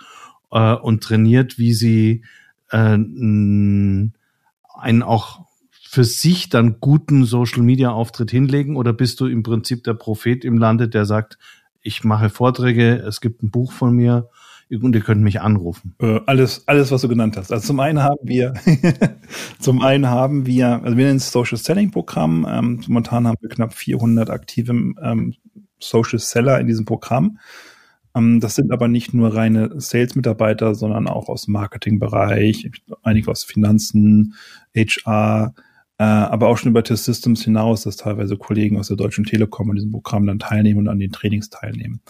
äh, 0.52 0.74
und 0.74 1.04
trainiert, 1.04 1.58
wie 1.58 1.74
sie 1.74 2.24
äh, 2.70 2.78
einen 2.78 4.14
auch 5.04 5.42
für 5.82 6.04
sich 6.04 6.50
dann 6.50 6.80
guten 6.80 7.26
Social 7.26 7.62
Media 7.62 7.92
Auftritt 7.92 8.32
hinlegen 8.32 8.78
oder 8.78 8.94
bist 8.94 9.20
du 9.20 9.28
im 9.28 9.44
Prinzip 9.44 9.84
der 9.84 9.94
Prophet 9.94 10.44
im 10.44 10.58
Lande, 10.58 10.88
der 10.90 11.06
sagt, 11.06 11.38
ich 11.84 12.04
mache 12.04 12.30
Vorträge, 12.30 12.96
es 12.96 13.22
gibt 13.22 13.44
ein 13.44 13.52
Buch 13.52 13.72
von 13.72 13.94
mir 13.94 14.30
und 14.70 14.96
ihr 14.96 15.02
könnt 15.02 15.22
mich 15.22 15.42
anrufen. 15.42 15.96
Äh, 16.00 16.22
alles, 16.26 16.68
alles, 16.68 16.92
was 16.92 17.02
du 17.02 17.08
genannt 17.08 17.38
hast. 17.38 17.52
Also 17.52 17.68
zum 17.68 17.80
einen 17.80 18.02
haben 18.02 18.20
wir, 18.24 18.54
zum 19.60 19.82
einen 19.82 20.08
haben 20.10 20.46
wir, 20.48 20.82
also 20.84 20.98
wir 20.98 21.06
nennen 21.06 21.18
es 21.18 21.32
Social 21.32 21.58
Selling 21.58 21.92
Programm. 21.92 22.48
Ähm, 22.50 22.82
momentan 22.88 23.28
haben 23.28 23.38
wir 23.42 23.50
knapp 23.50 23.74
400 23.74 24.30
aktive 24.30 24.72
ähm, 24.72 25.36
Social 25.80 26.20
Seller 26.20 26.60
in 26.60 26.68
diesem 26.68 26.86
Programm. 26.86 27.38
Ähm, 28.16 28.40
das 28.40 28.56
sind 28.56 28.72
aber 28.72 28.88
nicht 28.88 29.14
nur 29.14 29.36
reine 29.36 29.80
Sales-Mitarbeiter, 29.80 30.74
sondern 30.76 31.08
auch 31.08 31.30
aus 31.30 31.44
dem 31.46 31.54
Marketingbereich, 31.54 32.72
einige 33.04 33.30
aus 33.30 33.44
Finanzen, 33.44 34.36
HR, 34.76 35.54
äh, 36.00 36.04
aber 36.04 36.48
auch 36.48 36.58
schon 36.58 36.72
über 36.72 36.84
Test 36.84 37.06
Systems 37.06 37.44
hinaus, 37.44 37.84
dass 37.84 37.98
teilweise 37.98 38.36
Kollegen 38.36 38.78
aus 38.80 38.88
der 38.88 38.98
Deutschen 38.98 39.26
Telekom 39.26 39.70
an 39.70 39.76
diesem 39.76 39.92
Programm 39.92 40.26
dann 40.26 40.40
teilnehmen 40.40 40.80
und 40.80 40.88
an 40.88 41.00
den 41.00 41.12
Trainings 41.12 41.52
teilnehmen. 41.52 42.02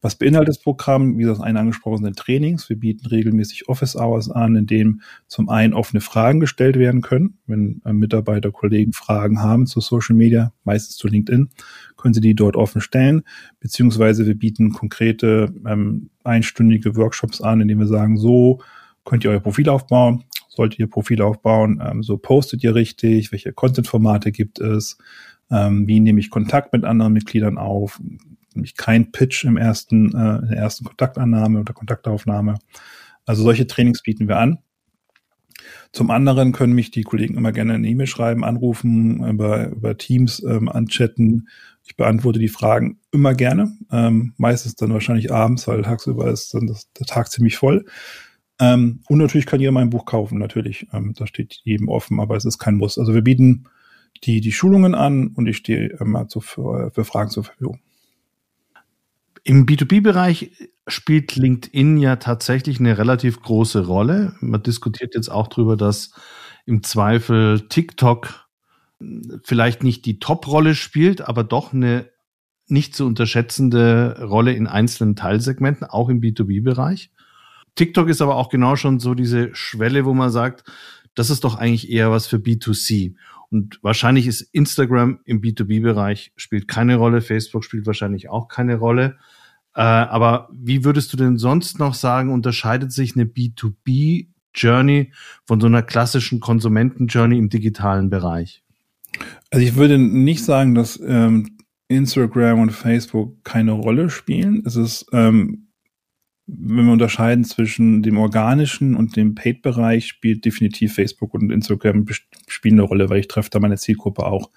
Was 0.00 0.16
beinhaltet 0.16 0.48
das 0.48 0.62
Programm? 0.62 1.18
Wie 1.18 1.24
das 1.24 1.40
eine 1.40 1.60
angesprochen 1.60 2.04
sind 2.04 2.16
Trainings. 2.16 2.68
Wir 2.68 2.76
bieten 2.76 3.06
regelmäßig 3.06 3.68
Office 3.68 3.96
Hours 3.96 4.28
an, 4.28 4.56
in 4.56 4.66
denen 4.66 5.02
zum 5.28 5.48
einen 5.48 5.72
offene 5.72 6.00
Fragen 6.00 6.40
gestellt 6.40 6.78
werden 6.78 7.00
können. 7.00 7.38
Wenn 7.46 7.80
äh, 7.84 7.92
Mitarbeiter, 7.92 8.50
Kollegen 8.50 8.92
Fragen 8.92 9.40
haben 9.40 9.66
zu 9.66 9.80
Social 9.80 10.16
Media, 10.16 10.52
meistens 10.64 10.96
zu 10.96 11.06
LinkedIn, 11.06 11.48
können 11.96 12.14
sie 12.14 12.20
die 12.20 12.34
dort 12.34 12.56
offen 12.56 12.80
stellen. 12.80 13.22
Beziehungsweise 13.60 14.26
wir 14.26 14.36
bieten 14.36 14.72
konkrete 14.72 15.52
ähm, 15.64 16.10
einstündige 16.24 16.96
Workshops 16.96 17.40
an, 17.40 17.60
in 17.60 17.68
denen 17.68 17.80
wir 17.80 17.86
sagen, 17.86 18.16
so 18.18 18.60
könnt 19.04 19.24
ihr 19.24 19.30
euer 19.30 19.40
Profil 19.40 19.68
aufbauen 19.68 20.24
solltet 20.58 20.80
ihr 20.80 20.90
Profil 20.90 21.22
aufbauen, 21.22 21.80
ähm, 21.82 22.02
so 22.02 22.18
postet 22.18 22.62
ihr 22.64 22.74
richtig, 22.74 23.32
welche 23.32 23.52
Content-Formate 23.52 24.32
gibt 24.32 24.60
es, 24.60 24.98
ähm, 25.50 25.86
wie 25.86 26.00
nehme 26.00 26.20
ich 26.20 26.30
Kontakt 26.30 26.72
mit 26.72 26.84
anderen 26.84 27.12
Mitgliedern 27.12 27.58
auf, 27.58 28.00
nämlich 28.54 28.76
kein 28.76 29.12
Pitch 29.12 29.44
im 29.44 29.56
ersten, 29.56 30.14
äh, 30.14 30.38
in 30.38 30.48
der 30.48 30.58
ersten 30.58 30.84
Kontaktannahme 30.84 31.60
oder 31.60 31.72
Kontaktaufnahme. 31.72 32.58
Also 33.24 33.44
solche 33.44 33.66
Trainings 33.66 34.02
bieten 34.02 34.26
wir 34.26 34.38
an. 34.38 34.58
Zum 35.92 36.10
anderen 36.10 36.52
können 36.52 36.72
mich 36.72 36.90
die 36.90 37.02
Kollegen 37.02 37.36
immer 37.36 37.52
gerne 37.52 37.74
eine 37.74 37.88
E-Mail 37.88 38.06
schreiben, 38.06 38.44
anrufen, 38.44 39.24
über, 39.24 39.68
über 39.68 39.96
Teams 39.96 40.42
ähm, 40.42 40.68
anchatten. 40.68 41.48
Ich 41.84 41.96
beantworte 41.96 42.38
die 42.38 42.48
Fragen 42.48 42.98
immer 43.12 43.34
gerne. 43.34 43.76
Ähm, 43.90 44.34
meistens 44.36 44.74
dann 44.74 44.92
wahrscheinlich 44.92 45.32
abends, 45.32 45.66
weil 45.68 45.82
tagsüber 45.82 46.30
ist 46.30 46.52
dann 46.52 46.66
das, 46.66 46.92
der 46.92 47.06
Tag 47.06 47.30
ziemlich 47.30 47.56
voll. 47.56 47.86
Ähm, 48.60 49.02
und 49.08 49.18
natürlich 49.18 49.46
kann 49.46 49.60
jeder 49.60 49.72
mein 49.72 49.90
Buch 49.90 50.04
kaufen, 50.04 50.38
natürlich. 50.38 50.88
Ähm, 50.92 51.14
das 51.16 51.28
steht 51.28 51.60
jedem 51.64 51.88
offen, 51.88 52.20
aber 52.20 52.36
es 52.36 52.44
ist 52.44 52.58
kein 52.58 52.76
Muss. 52.76 52.98
Also 52.98 53.14
wir 53.14 53.22
bieten 53.22 53.66
die, 54.24 54.40
die 54.40 54.52
Schulungen 54.52 54.94
an 54.94 55.28
und 55.28 55.46
ich 55.46 55.58
stehe 55.58 55.88
immer 56.00 56.28
zu, 56.28 56.40
für, 56.40 56.90
für 56.90 57.04
Fragen 57.04 57.30
zur 57.30 57.44
Verfügung. 57.44 57.80
Im 59.44 59.66
B2B-Bereich 59.66 60.50
spielt 60.88 61.36
LinkedIn 61.36 61.98
ja 61.98 62.16
tatsächlich 62.16 62.80
eine 62.80 62.98
relativ 62.98 63.40
große 63.40 63.86
Rolle. 63.86 64.34
Man 64.40 64.62
diskutiert 64.62 65.14
jetzt 65.14 65.30
auch 65.30 65.46
darüber, 65.46 65.76
dass 65.76 66.12
im 66.66 66.82
Zweifel 66.82 67.60
TikTok 67.68 68.48
vielleicht 69.44 69.84
nicht 69.84 70.04
die 70.06 70.18
Top-Rolle 70.18 70.74
spielt, 70.74 71.22
aber 71.22 71.44
doch 71.44 71.72
eine 71.72 72.10
nicht 72.66 72.94
zu 72.94 73.06
unterschätzende 73.06 74.22
Rolle 74.22 74.52
in 74.52 74.66
einzelnen 74.66 75.16
Teilsegmenten, 75.16 75.86
auch 75.86 76.08
im 76.08 76.20
B2B-Bereich. 76.20 77.10
TikTok 77.78 78.08
ist 78.08 78.20
aber 78.20 78.34
auch 78.34 78.48
genau 78.48 78.74
schon 78.74 78.98
so 78.98 79.14
diese 79.14 79.54
Schwelle, 79.54 80.04
wo 80.04 80.12
man 80.12 80.30
sagt, 80.30 80.64
das 81.14 81.30
ist 81.30 81.44
doch 81.44 81.54
eigentlich 81.54 81.90
eher 81.90 82.10
was 82.10 82.26
für 82.26 82.38
B2C. 82.38 83.14
Und 83.50 83.78
wahrscheinlich 83.82 84.26
ist 84.26 84.40
Instagram 84.40 85.20
im 85.24 85.40
B2B-Bereich 85.40 86.32
spielt 86.34 86.66
keine 86.66 86.96
Rolle, 86.96 87.20
Facebook 87.20 87.64
spielt 87.64 87.86
wahrscheinlich 87.86 88.28
auch 88.28 88.48
keine 88.48 88.78
Rolle. 88.78 89.16
Äh, 89.76 89.82
aber 89.82 90.48
wie 90.52 90.84
würdest 90.84 91.12
du 91.12 91.16
denn 91.16 91.38
sonst 91.38 91.78
noch 91.78 91.94
sagen, 91.94 92.32
unterscheidet 92.32 92.90
sich 92.92 93.14
eine 93.14 93.26
B2B-Journey 93.26 95.12
von 95.44 95.60
so 95.60 95.68
einer 95.68 95.82
klassischen 95.82 96.40
Konsumenten-Journey 96.40 97.38
im 97.38 97.48
digitalen 97.48 98.10
Bereich? 98.10 98.64
Also 99.52 99.64
ich 99.64 99.76
würde 99.76 99.98
nicht 99.98 100.44
sagen, 100.44 100.74
dass 100.74 101.00
ähm, 101.00 101.58
Instagram 101.86 102.58
und 102.58 102.72
Facebook 102.72 103.44
keine 103.44 103.70
Rolle 103.70 104.10
spielen. 104.10 104.64
Es 104.66 104.74
ist 104.74 105.06
ähm, 105.12 105.67
wenn 106.50 106.86
wir 106.86 106.92
unterscheiden 106.92 107.44
zwischen 107.44 108.02
dem 108.02 108.16
organischen 108.16 108.96
und 108.96 109.16
dem 109.16 109.34
Paid-Bereich, 109.34 110.06
spielt 110.06 110.46
definitiv 110.46 110.94
Facebook 110.94 111.34
und 111.34 111.52
Instagram 111.52 112.06
spielen 112.46 112.76
eine 112.76 112.82
Rolle, 112.82 113.10
weil 113.10 113.20
ich 113.20 113.28
treffe 113.28 113.50
da 113.50 113.60
meine 113.60 113.76
Zielgruppe 113.76 114.24
auch. 114.24 114.50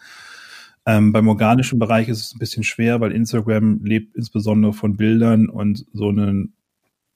Ähm, 0.86 1.12
beim 1.12 1.27
organischen 1.27 1.80
Bereich 1.80 2.08
ist 2.08 2.25
es 2.25 2.34
ein 2.34 2.39
bisschen 2.39 2.63
schwer, 2.63 3.01
weil 3.01 3.12
Instagram 3.12 3.84
lebt 3.84 4.15
insbesondere 4.15 4.73
von 4.73 4.95
Bildern 4.95 5.49
und 5.49 5.86
so 5.93 6.08
einen 6.10 6.54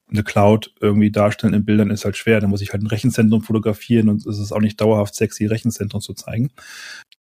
eine 0.08 0.24
Cloud 0.24 0.72
irgendwie 0.82 1.10
darstellen 1.10 1.56
in 1.56 1.66
Bildern 1.66 1.90
ist 1.90 2.06
halt 2.06 2.16
schwer. 2.16 2.40
Da 2.40 2.48
muss 2.48 2.62
ich 2.62 2.74
halt 2.74 2.84
ein 2.84 2.88
Rechenzentrum 2.88 3.42
fotografieren 3.42 4.10
und 4.10 4.26
es 4.26 4.38
ist 4.38 4.52
auch 4.52 4.60
nicht 4.60 4.80
dauerhaft 4.80 5.16
sexy, 5.16 5.48
Rechenzentrum 5.48 6.00
zu 6.00 6.14
zeigen. 6.14 6.52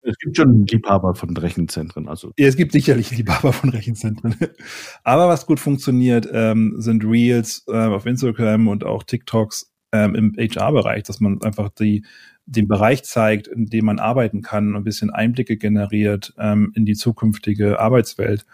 Es 0.09 0.17
gibt 0.19 0.37
schon 0.39 0.67
Liebhaber 0.67 1.15
von 1.15 1.37
Rechenzentren. 1.37 2.09
Also. 2.09 2.33
Es 2.37 2.57
gibt 2.57 2.73
sicherlich 2.73 3.11
Liebhaber 3.11 3.53
von 3.53 3.69
Rechenzentren. 3.69 4.35
Aber 5.05 5.29
was 5.29 5.45
gut 5.45 5.61
funktioniert, 5.61 6.29
ähm, 6.33 6.77
sind 6.79 7.05
Reels 7.05 7.65
äh, 7.69 7.77
auf 7.77 8.07
Instagram 8.07 8.69
und 8.69 8.85
auch 8.85 9.03
TikToks 9.03 9.71
ähm, 9.93 10.15
im 10.15 10.35
HR-Bereich, 10.37 11.03
dass 11.03 11.21
man 11.21 11.43
einfach 11.43 11.69
die, 11.69 12.05
den 12.47 12.69
Bereich 12.69 13.05
zeigt, 13.05 13.49
in 13.49 13.67
dem 13.67 13.85
man 13.85 13.99
arbeiten 13.99 14.41
kann 14.41 14.69
und 14.69 14.77
ein 14.77 14.85
bisschen 14.85 15.11
Einblicke 15.11 15.59
generiert 15.59 16.33
ähm, 16.39 16.73
in 16.75 16.87
die 16.87 16.95
zukünftige 16.95 17.79
Arbeitswelt. 17.79 18.47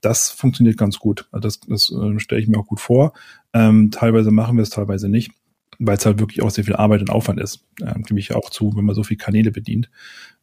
Das 0.00 0.30
funktioniert 0.30 0.78
ganz 0.78 0.98
gut. 0.98 1.28
Also 1.32 1.48
das, 1.48 1.60
das 1.60 1.92
äh, 1.92 2.20
stelle 2.20 2.40
ich 2.40 2.48
mir 2.48 2.58
auch 2.58 2.66
gut 2.66 2.80
vor. 2.80 3.12
Ähm, 3.52 3.90
teilweise 3.90 4.30
machen 4.30 4.56
wir 4.56 4.62
es, 4.62 4.70
teilweise 4.70 5.08
nicht, 5.08 5.32
weil 5.80 5.96
es 5.96 6.06
halt 6.06 6.20
wirklich 6.20 6.42
auch 6.42 6.50
sehr 6.50 6.64
viel 6.64 6.76
Arbeit 6.76 7.00
und 7.00 7.10
Aufwand 7.10 7.40
ist. 7.40 7.66
Ähm, 7.82 8.04
gebe 8.04 8.20
ich 8.20 8.34
auch 8.34 8.50
zu, 8.50 8.76
wenn 8.76 8.84
man 8.84 8.94
so 8.94 9.02
viel 9.02 9.16
Kanäle 9.16 9.50
bedient. 9.50 9.90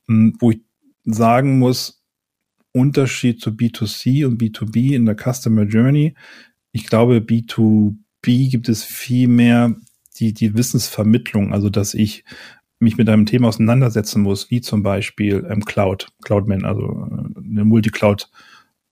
Ähm, 0.10 0.36
wo 0.40 0.52
ich 0.52 0.62
sagen 1.06 1.60
muss, 1.60 2.04
Unterschied 2.74 3.42
zu 3.42 3.52
B2C 3.52 4.26
und 4.26 4.42
B2B 4.42 4.96
in 4.96 5.06
der 5.06 5.16
Customer 5.16 5.64
Journey. 5.64 6.14
Ich 6.72 6.86
glaube, 6.86 7.18
B2B 7.18 8.52
gibt 8.52 8.70
es 8.70 8.84
viel 8.84 9.28
mehr 9.28 9.76
die, 10.18 10.34
die 10.34 10.56
Wissensvermittlung, 10.56 11.54
also 11.54 11.70
dass 11.70 11.94
ich 11.94 12.24
mich 12.80 12.98
mit 12.98 13.10
einem 13.10 13.26
Thema 13.26 13.48
auseinandersetzen 13.48 14.22
muss, 14.22 14.52
wie 14.52 14.62
zum 14.62 14.84
Beispiel 14.84 15.48
ähm, 15.50 15.66
Cloud, 15.66 16.10
Cloudman, 16.24 16.66
also 16.66 16.84
äh, 16.84 17.40
eine 17.40 17.66
Multicloud, 17.66 18.30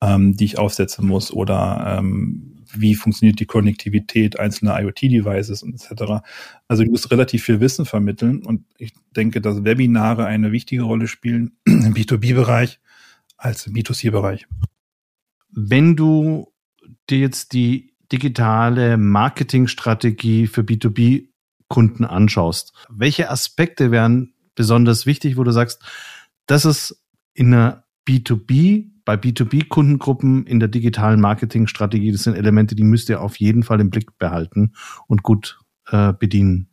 ähm, 0.01 0.35
die 0.35 0.45
ich 0.45 0.57
aufsetzen 0.57 1.07
muss 1.07 1.31
oder 1.31 1.97
ähm, 1.99 2.54
wie 2.79 2.95
funktioniert 2.95 3.39
die 3.39 3.45
Konnektivität 3.45 4.39
einzelner 4.39 4.79
IoT-Devices 4.79 5.63
und 5.63 5.73
etc. 5.73 6.25
Also 6.67 6.83
du 6.83 6.91
musst 6.91 7.11
relativ 7.11 7.43
viel 7.43 7.59
Wissen 7.59 7.85
vermitteln 7.85 8.45
und 8.45 8.65
ich 8.77 8.93
denke, 9.15 9.41
dass 9.41 9.63
Webinare 9.63 10.25
eine 10.25 10.51
wichtige 10.51 10.83
Rolle 10.83 11.07
spielen 11.07 11.57
im 11.65 11.93
B2B-Bereich 11.93 12.79
als 13.37 13.67
im 13.67 13.73
B2C-Bereich. 13.73 14.47
Wenn 15.51 15.95
du 15.95 16.51
dir 17.09 17.19
jetzt 17.19 17.53
die 17.53 17.93
digitale 18.11 18.97
Marketingstrategie 18.97 20.47
für 20.47 20.61
B2B-Kunden 20.61 22.05
anschaust, 22.05 22.73
welche 22.89 23.29
Aspekte 23.29 23.91
wären 23.91 24.33
besonders 24.55 25.05
wichtig, 25.05 25.37
wo 25.37 25.43
du 25.43 25.51
sagst, 25.51 25.83
das 26.45 26.65
ist 26.65 27.03
in 27.33 27.53
einer 27.53 27.85
B2B, 28.07 28.91
bei 29.05 29.15
B2B-Kundengruppen 29.15 30.45
in 30.45 30.59
der 30.59 30.67
digitalen 30.67 31.21
Marketingstrategie, 31.21 32.11
das 32.11 32.23
sind 32.23 32.35
Elemente, 32.35 32.75
die 32.75 32.83
müsst 32.83 33.09
ihr 33.09 33.21
auf 33.21 33.37
jeden 33.37 33.63
Fall 33.63 33.79
im 33.79 33.91
Blick 33.91 34.17
behalten 34.17 34.73
und 35.07 35.23
gut 35.23 35.59
äh, 35.87 36.11
bedienen. 36.13 36.69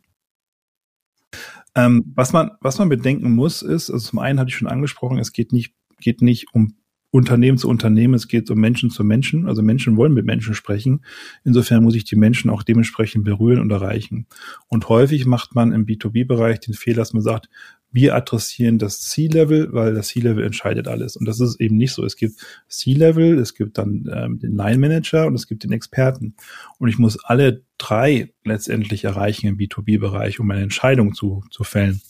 Ähm, 1.75 2.11
was 2.15 2.33
man, 2.33 2.51
was 2.59 2.77
man 2.79 2.89
bedenken 2.89 3.31
muss, 3.31 3.61
ist, 3.61 3.89
also 3.89 4.09
zum 4.09 4.19
einen 4.19 4.39
hatte 4.39 4.49
ich 4.49 4.55
schon 4.55 4.67
angesprochen, 4.67 5.19
es 5.19 5.31
geht 5.31 5.53
nicht, 5.53 5.73
geht 5.99 6.21
nicht 6.21 6.53
um 6.53 6.75
Unternehmen 7.13 7.59
zu 7.59 7.69
Unternehmen, 7.69 8.15
es 8.15 8.27
geht 8.27 8.49
um 8.49 8.59
Menschen 8.59 8.89
zu 8.89 9.03
Menschen. 9.03 9.47
Also 9.47 9.61
Menschen 9.61 9.97
wollen 9.97 10.15
mit 10.15 10.25
Menschen 10.25 10.55
sprechen. 10.55 11.05
Insofern 11.43 11.83
muss 11.83 11.93
ich 11.93 12.05
die 12.05 12.15
Menschen 12.15 12.49
auch 12.49 12.63
dementsprechend 12.63 13.23
berühren 13.23 13.61
und 13.61 13.71
erreichen. 13.71 14.25
Und 14.67 14.89
häufig 14.89 15.27
macht 15.27 15.53
man 15.53 15.73
im 15.73 15.85
B2B-Bereich 15.85 16.59
den 16.61 16.73
Fehler, 16.73 16.97
dass 16.97 17.13
man 17.13 17.21
sagt, 17.21 17.49
wir 17.93 18.15
adressieren 18.15 18.79
das 18.79 19.01
C-Level, 19.03 19.71
weil 19.71 19.93
das 19.93 20.09
C-Level 20.09 20.43
entscheidet 20.43 20.87
alles. 20.87 21.15
Und 21.15 21.25
das 21.25 21.39
ist 21.39 21.61
eben 21.61 21.77
nicht 21.77 21.93
so. 21.93 22.03
Es 22.03 22.17
gibt 22.17 22.45
C-Level, 22.67 23.39
es 23.39 23.53
gibt 23.53 23.77
dann 23.77 24.09
ähm, 24.13 24.39
den 24.39 24.57
Line-Manager 24.57 25.27
und 25.27 25.35
es 25.35 25.47
gibt 25.47 25.63
den 25.63 25.71
Experten. 25.71 26.35
Und 26.79 26.89
ich 26.89 26.97
muss 26.97 27.23
alle 27.23 27.63
drei 27.77 28.33
letztendlich 28.43 29.05
erreichen 29.05 29.47
im 29.47 29.57
B2B-Bereich, 29.57 30.39
um 30.39 30.51
eine 30.51 30.63
Entscheidung 30.63 31.13
zu, 31.13 31.43
zu 31.51 31.63
fällen. 31.63 32.01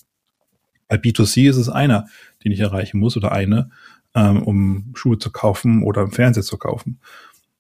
Bei 0.88 0.96
B2C 0.96 1.50
ist 1.50 1.58
es 1.58 1.70
einer, 1.70 2.08
den 2.44 2.52
ich 2.52 2.60
erreichen 2.62 3.00
muss 3.00 3.18
oder 3.18 3.32
eine 3.32 3.70
ähm, 4.16 4.44
um 4.44 4.92
Schuhe 4.96 5.18
zu 5.18 5.32
kaufen 5.32 5.84
oder 5.84 6.02
einen 6.02 6.12
Fernseher 6.12 6.44
zu 6.44 6.58
kaufen. 6.58 7.00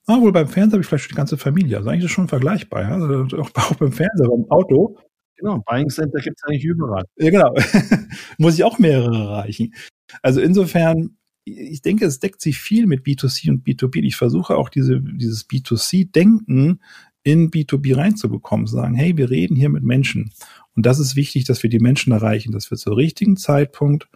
Ah, 0.05 0.19
wohl 0.19 0.31
beim 0.31 0.47
Fernseher 0.47 0.73
habe 0.73 0.81
ich 0.81 0.87
vielleicht 0.87 1.11
die 1.11 1.15
ganze 1.15 1.37
Familie. 1.37 1.77
Also 1.77 1.89
eigentlich 1.89 2.05
ist 2.05 2.11
schon 2.11 2.27
vergleichbar. 2.27 2.81
Ja? 2.83 2.89
Also 2.89 3.37
auch 3.37 3.75
beim 3.75 3.91
Fernseher, 3.91 4.27
beim 4.29 4.45
Auto. 4.49 4.97
Genau, 5.37 5.63
Buying 5.67 5.89
Center 5.89 6.19
gibt 6.19 6.37
es 6.37 6.43
eigentlich 6.43 6.63
überall. 6.63 7.05
Ja, 7.17 7.29
genau. 7.29 7.53
Muss 8.37 8.55
ich 8.55 8.63
auch 8.63 8.79
mehrere 8.79 9.15
erreichen. 9.15 9.73
Also 10.21 10.41
insofern, 10.41 11.17
ich 11.45 11.81
denke, 11.81 12.05
es 12.05 12.19
deckt 12.19 12.41
sich 12.41 12.59
viel 12.59 12.87
mit 12.87 13.05
B2C 13.05 13.49
und 13.49 13.65
B2B. 13.65 14.03
Ich 14.03 14.15
versuche 14.15 14.55
auch 14.55 14.69
diese, 14.69 15.01
dieses 15.01 15.49
B2C-Denken 15.49 16.79
in 17.23 17.51
B2B 17.51 17.95
reinzubekommen, 17.95 18.67
sagen, 18.67 18.95
hey, 18.95 19.17
wir 19.17 19.29
reden 19.29 19.55
hier 19.55 19.69
mit 19.69 19.83
Menschen. 19.83 20.31
Und 20.75 20.85
das 20.85 20.99
ist 20.99 21.15
wichtig, 21.15 21.45
dass 21.45 21.63
wir 21.63 21.69
die 21.69 21.79
Menschen 21.79 22.11
erreichen, 22.11 22.51
dass 22.51 22.69
wir 22.69 22.77
zur 22.77 22.97
richtigen 22.97 23.37
Zeitpunkt 23.37 24.07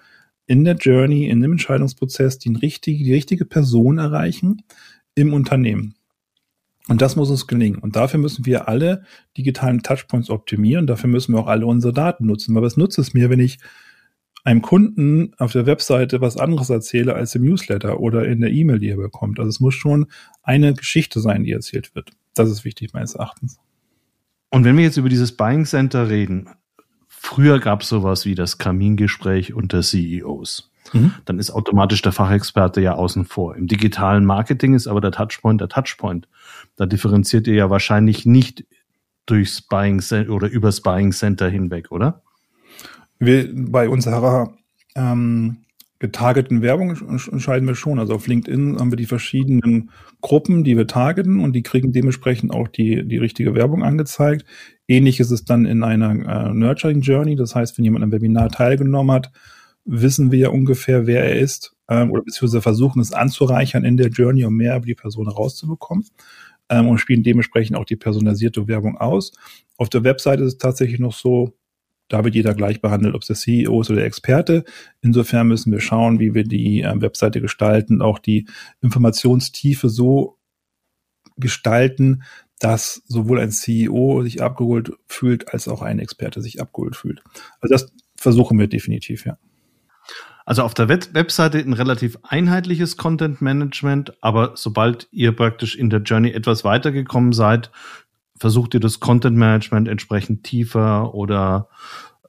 in 0.46 0.64
der 0.64 0.76
Journey, 0.76 1.28
in 1.28 1.42
dem 1.42 1.54
Entscheidungsprozess 1.54 2.40
die 2.40 2.54
richtige, 2.54 3.04
die 3.04 3.14
richtige 3.14 3.46
Person 3.46 3.98
erreichen 3.98 4.64
im 5.16 5.34
Unternehmen. 5.34 5.97
Und 6.89 7.02
das 7.02 7.15
muss 7.15 7.30
uns 7.30 7.47
gelingen. 7.47 7.80
Und 7.80 7.95
dafür 7.95 8.19
müssen 8.19 8.45
wir 8.45 8.67
alle 8.67 9.04
digitalen 9.38 9.84
Touchpoints 9.84 10.30
optimieren. 10.30 10.88
Dafür 10.88 11.10
müssen 11.10 11.34
wir 11.34 11.39
auch 11.39 11.47
alle 11.47 11.65
unsere 11.65 11.93
Daten 11.93 12.26
nutzen. 12.26 12.56
Weil 12.56 12.62
was 12.62 12.78
nutzt 12.78 12.97
es 12.97 13.13
mir, 13.13 13.30
wenn 13.30 13.39
ich 13.39 13.60
einem 14.43 14.62
Kunden 14.62 15.34
auf 15.38 15.52
der 15.52 15.65
Webseite 15.65 16.21
was 16.21 16.38
anderes 16.38 16.69
erzähle 16.69 17.15
als 17.15 17.36
im 17.36 17.43
Newsletter 17.43 18.00
oder 18.00 18.26
in 18.26 18.39
der 18.39 18.52
E-Mail, 18.52 18.80
die 18.80 18.89
er 18.89 18.97
bekommt? 18.97 19.39
Also 19.39 19.50
es 19.50 19.60
muss 19.60 19.76
schon 19.76 20.08
eine 20.43 20.73
Geschichte 20.73 21.19
sein, 21.19 21.43
die 21.43 21.52
erzählt 21.52 21.93
wird. 21.95 22.12
Das 22.34 22.50
ist 22.50 22.63
wichtig 22.63 22.93
meines 22.93 23.15
Erachtens. 23.15 23.60
Und 24.50 24.63
wenn 24.63 24.78
wir 24.78 24.86
jetzt 24.86 24.97
über 24.97 25.10
dieses 25.10 25.36
Buying 25.36 25.65
Center 25.65 26.10
reden, 26.10 26.50
Früher 27.19 27.60
gab 27.60 27.82
es 27.82 27.89
sowas 27.89 28.26
wie 28.26 28.36
das 28.36 28.58
Kamingespräch 28.58 29.54
unter 29.54 29.82
CEOs. 29.82 30.71
Mhm. 30.93 31.13
Dann 31.26 31.39
ist 31.39 31.52
automatisch 31.52 32.02
der 32.02 32.13
Fachexperte 32.13 32.80
ja 32.80 32.93
außen 32.93 33.26
vor. 33.26 33.56
Im 33.56 33.67
digitalen 33.67 34.23
Marketing 34.23 34.76
ist 34.76 34.88
aber 34.88 35.02
der 35.02 35.12
Touchpoint 35.12 35.60
der 35.60 35.67
Touchpoint. 35.67 36.30
Da 36.78 36.86
differenziert 36.86 37.48
ihr 37.48 37.56
ja 37.56 37.70
wahrscheinlich 37.70 38.26
nicht 38.26 38.66
durchs 39.26 39.62
Buying 39.62 40.00
Center 40.00 40.32
oder 40.32 40.48
übers 40.48 40.82
Buying 40.82 41.12
Center 41.12 41.50
hinweg, 41.50 41.92
oder? 41.92 42.22
Wir, 43.20 43.50
bei 43.54 43.90
unserer 43.90 44.54
ähm, 44.96 45.58
getargeten 46.00 46.62
Werbung 46.62 46.92
entscheiden 46.92 47.68
wir 47.68 47.76
schon. 47.76 48.00
Also 48.00 48.13
auf 48.13 48.28
LinkedIn 48.28 48.78
haben 48.80 48.92
wir 48.92 48.98
die 48.98 49.08
verschiedenen 49.08 49.90
Gruppen, 50.22 50.63
die 50.63 50.78
wir 50.78 50.86
targeten 50.86 51.40
und 51.40 51.54
die 51.54 51.63
kriegen 51.63 51.92
dementsprechend 51.92 52.52
auch 52.52 52.68
die, 52.68 53.08
die 53.08 53.18
richtige 53.18 53.56
Werbung 53.56 53.84
angezeigt. 53.84 54.46
Ähnlich 54.88 55.20
ist 55.20 55.32
es 55.32 55.46
dann 55.46 55.66
in 55.66 55.84
einer 55.84 56.12
äh, 56.12 56.54
Nurturing 56.54 57.02
Journey. 57.02 57.36
Das 57.36 57.56
heißt, 57.56 57.78
wenn 57.78 57.86
jemand 57.86 58.04
am 58.04 58.12
Webinar 58.12 58.50
teilgenommen 58.50 59.12
hat, 59.12 59.32
wissen 59.84 60.32
wir 60.32 60.54
ungefähr, 60.54 61.08
wer 61.08 61.24
er 61.24 61.40
ist, 61.40 61.76
ähm, 61.90 62.12
oder 62.12 62.22
beziehungsweise 62.22 62.62
versuchen 62.62 63.02
es 63.02 63.13
anzureichern 63.13 63.84
in 63.84 63.98
der 63.98 64.10
Journey, 64.10 64.46
um 64.46 64.56
mehr 64.56 64.78
über 64.78 64.86
die 64.86 64.96
Person 64.96 65.28
herauszubekommen 65.28 66.06
ähm, 66.70 66.88
und 66.88 67.00
spielen 67.00 67.24
dementsprechend 67.24 67.78
auch 67.78 67.86
die 67.86 67.96
personalisierte 67.96 68.68
Werbung 68.68 68.98
aus. 68.98 69.32
Auf 69.78 69.90
der 69.90 70.04
Webseite 70.04 70.44
ist 70.44 70.54
es 70.54 70.58
tatsächlich 70.58 71.00
noch 71.00 71.14
so, 71.14 71.58
da 72.10 72.24
wird 72.24 72.36
jeder 72.36 72.54
gleich 72.54 72.82
behandelt, 72.82 73.16
ob 73.16 73.22
es 73.22 73.28
der 73.28 73.36
CEO 73.36 73.82
ist 73.82 73.90
oder 73.90 74.00
der 74.00 74.08
Experte. 74.08 74.64
Insofern 75.02 75.48
müssen 75.48 75.72
wir 75.72 75.82
schauen, 75.82 76.20
wie 76.20 76.34
wir 76.34 76.44
die 76.44 76.82
äh, 76.82 77.02
Webseite 77.02 77.42
gestalten, 77.42 78.02
auch 78.02 78.20
die 78.20 78.48
Informationstiefe 78.82 79.90
so 79.90 80.38
gestalten, 81.38 82.24
dass 82.60 83.04
sowohl 83.06 83.40
ein 83.40 83.52
CEO 83.52 84.24
sich 84.24 84.42
abgeholt 84.42 84.92
fühlt, 85.08 85.54
als 85.54 85.68
auch 85.68 85.82
ein 85.82 86.00
Experte 86.00 86.42
sich 86.42 86.62
abgeholt 86.62 86.96
fühlt. 86.96 87.22
Also 87.60 87.74
das 87.74 87.94
versuchen 88.16 88.58
wir 88.58 88.68
definitiv, 88.68 89.26
ja. 89.26 89.38
Also 90.48 90.64
auf 90.64 90.74
der 90.74 90.88
Web 90.88 91.10
Webseite 91.14 91.58
ein 91.58 91.74
relativ 91.74 92.18
einheitliches 92.24 92.96
Content 92.96 93.42
Management, 93.42 94.14
aber 94.22 94.54
sobald 94.56 95.10
ihr 95.12 95.34
praktisch 95.34 95.76
in 95.76 95.90
der 95.90 96.00
Journey 96.00 96.32
etwas 96.32 96.64
weitergekommen 96.64 97.34
seid, 97.34 97.70
versucht 98.40 98.74
ihr 98.74 98.80
das 98.80 99.02
Content 99.02 99.36
Management 99.36 99.90
entsprechend 99.90 100.46
tiefer 100.46 101.14
oder 101.14 101.68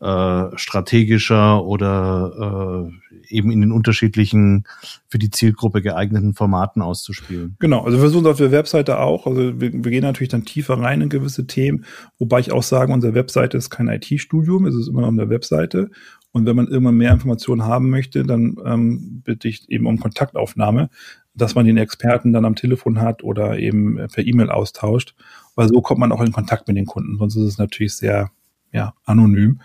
äh, 0.01 0.47
strategischer 0.57 1.65
oder 1.65 2.91
äh, 2.91 3.35
eben 3.37 3.53
in 3.53 3.61
den 3.61 3.71
unterschiedlichen 3.71 4.65
für 5.09 5.19
die 5.21 5.31
Zielgruppe 5.31 5.81
geeigneten 5.81 6.35
Formaten 6.35 6.83
auszuspielen. 6.83 7.57
Genau, 7.61 7.85
also 7.85 7.99
wir 7.99 8.03
versuchen 8.03 8.27
auf 8.27 8.39
der 8.39 8.51
Webseite 8.51 8.99
auch, 8.99 9.29
also 9.29 9.61
wir, 9.61 9.73
wir 9.73 9.91
gehen 9.93 10.03
natürlich 10.03 10.31
dann 10.31 10.45
tiefer 10.45 10.79
rein 10.79 11.03
in 11.03 11.09
gewisse 11.09 11.47
Themen, 11.47 11.85
wobei 12.19 12.41
ich 12.41 12.51
auch 12.51 12.65
sage, 12.65 12.93
unsere 12.93 13.15
Webseite 13.15 13.57
ist 13.57 13.71
kein 13.71 13.89
IT-Studium, 13.89 14.67
es 14.67 14.75
ist 14.75 14.89
immer 14.89 15.03
noch 15.03 15.09
eine 15.09 15.31
Webseite 15.31 15.91
und 16.33 16.47
wenn 16.47 16.57
man 16.57 16.69
immer 16.69 16.93
mehr 16.93 17.13
Informationen 17.13 17.65
haben 17.65 17.91
möchte, 17.91 18.25
dann 18.25 18.57
ähm, 18.65 19.23
bitte 19.25 19.49
ich 19.49 19.69
eben 19.71 19.87
um 19.87 19.99
Kontaktaufnahme, 19.99 20.91
dass 21.35 21.55
man 21.55 21.67
den 21.67 21.77
Experten 21.79 22.33
dann 22.33 22.45
am 22.45 22.55
Telefon 22.55 23.01
hat 23.01 23.23
oder 23.23 23.59
eben 23.59 23.97
per 24.13 24.27
E-Mail 24.27 24.51
austauscht, 24.51 25.15
weil 25.55 25.69
so 25.69 25.81
kommt 25.81 26.01
man 26.01 26.13
auch 26.13 26.21
in 26.21 26.33
Kontakt 26.33 26.69
mit 26.69 26.77
den 26.77 26.87
Kunden. 26.87 27.17
Sonst 27.19 27.37
ist 27.37 27.45
es 27.45 27.59
natürlich 27.59 27.95
sehr 27.95 28.31
ja, 28.73 28.95
anonym. 29.05 29.61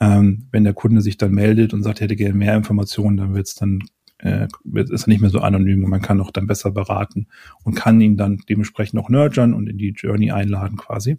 Ähm, 0.00 0.46
wenn 0.50 0.64
der 0.64 0.74
Kunde 0.74 1.00
sich 1.00 1.16
dann 1.16 1.32
meldet 1.32 1.74
und 1.74 1.82
sagt, 1.82 2.00
er 2.00 2.04
hätte 2.04 2.16
gerne 2.16 2.34
mehr 2.34 2.56
Informationen, 2.56 3.16
dann 3.16 3.34
wird 3.34 3.46
es 3.46 3.54
dann 3.54 3.80
äh, 4.18 4.48
ist 4.74 5.06
er 5.06 5.08
nicht 5.08 5.20
mehr 5.20 5.30
so 5.30 5.40
anonym 5.40 5.84
und 5.84 5.90
man 5.90 6.02
kann 6.02 6.20
auch 6.20 6.30
dann 6.30 6.46
besser 6.46 6.70
beraten 6.70 7.26
und 7.62 7.74
kann 7.74 8.00
ihn 8.00 8.16
dann 8.16 8.38
dementsprechend 8.48 8.98
auch 9.00 9.08
nurturen 9.08 9.54
und 9.54 9.68
in 9.68 9.78
die 9.78 9.94
Journey 9.96 10.30
einladen 10.30 10.76
quasi. 10.76 11.16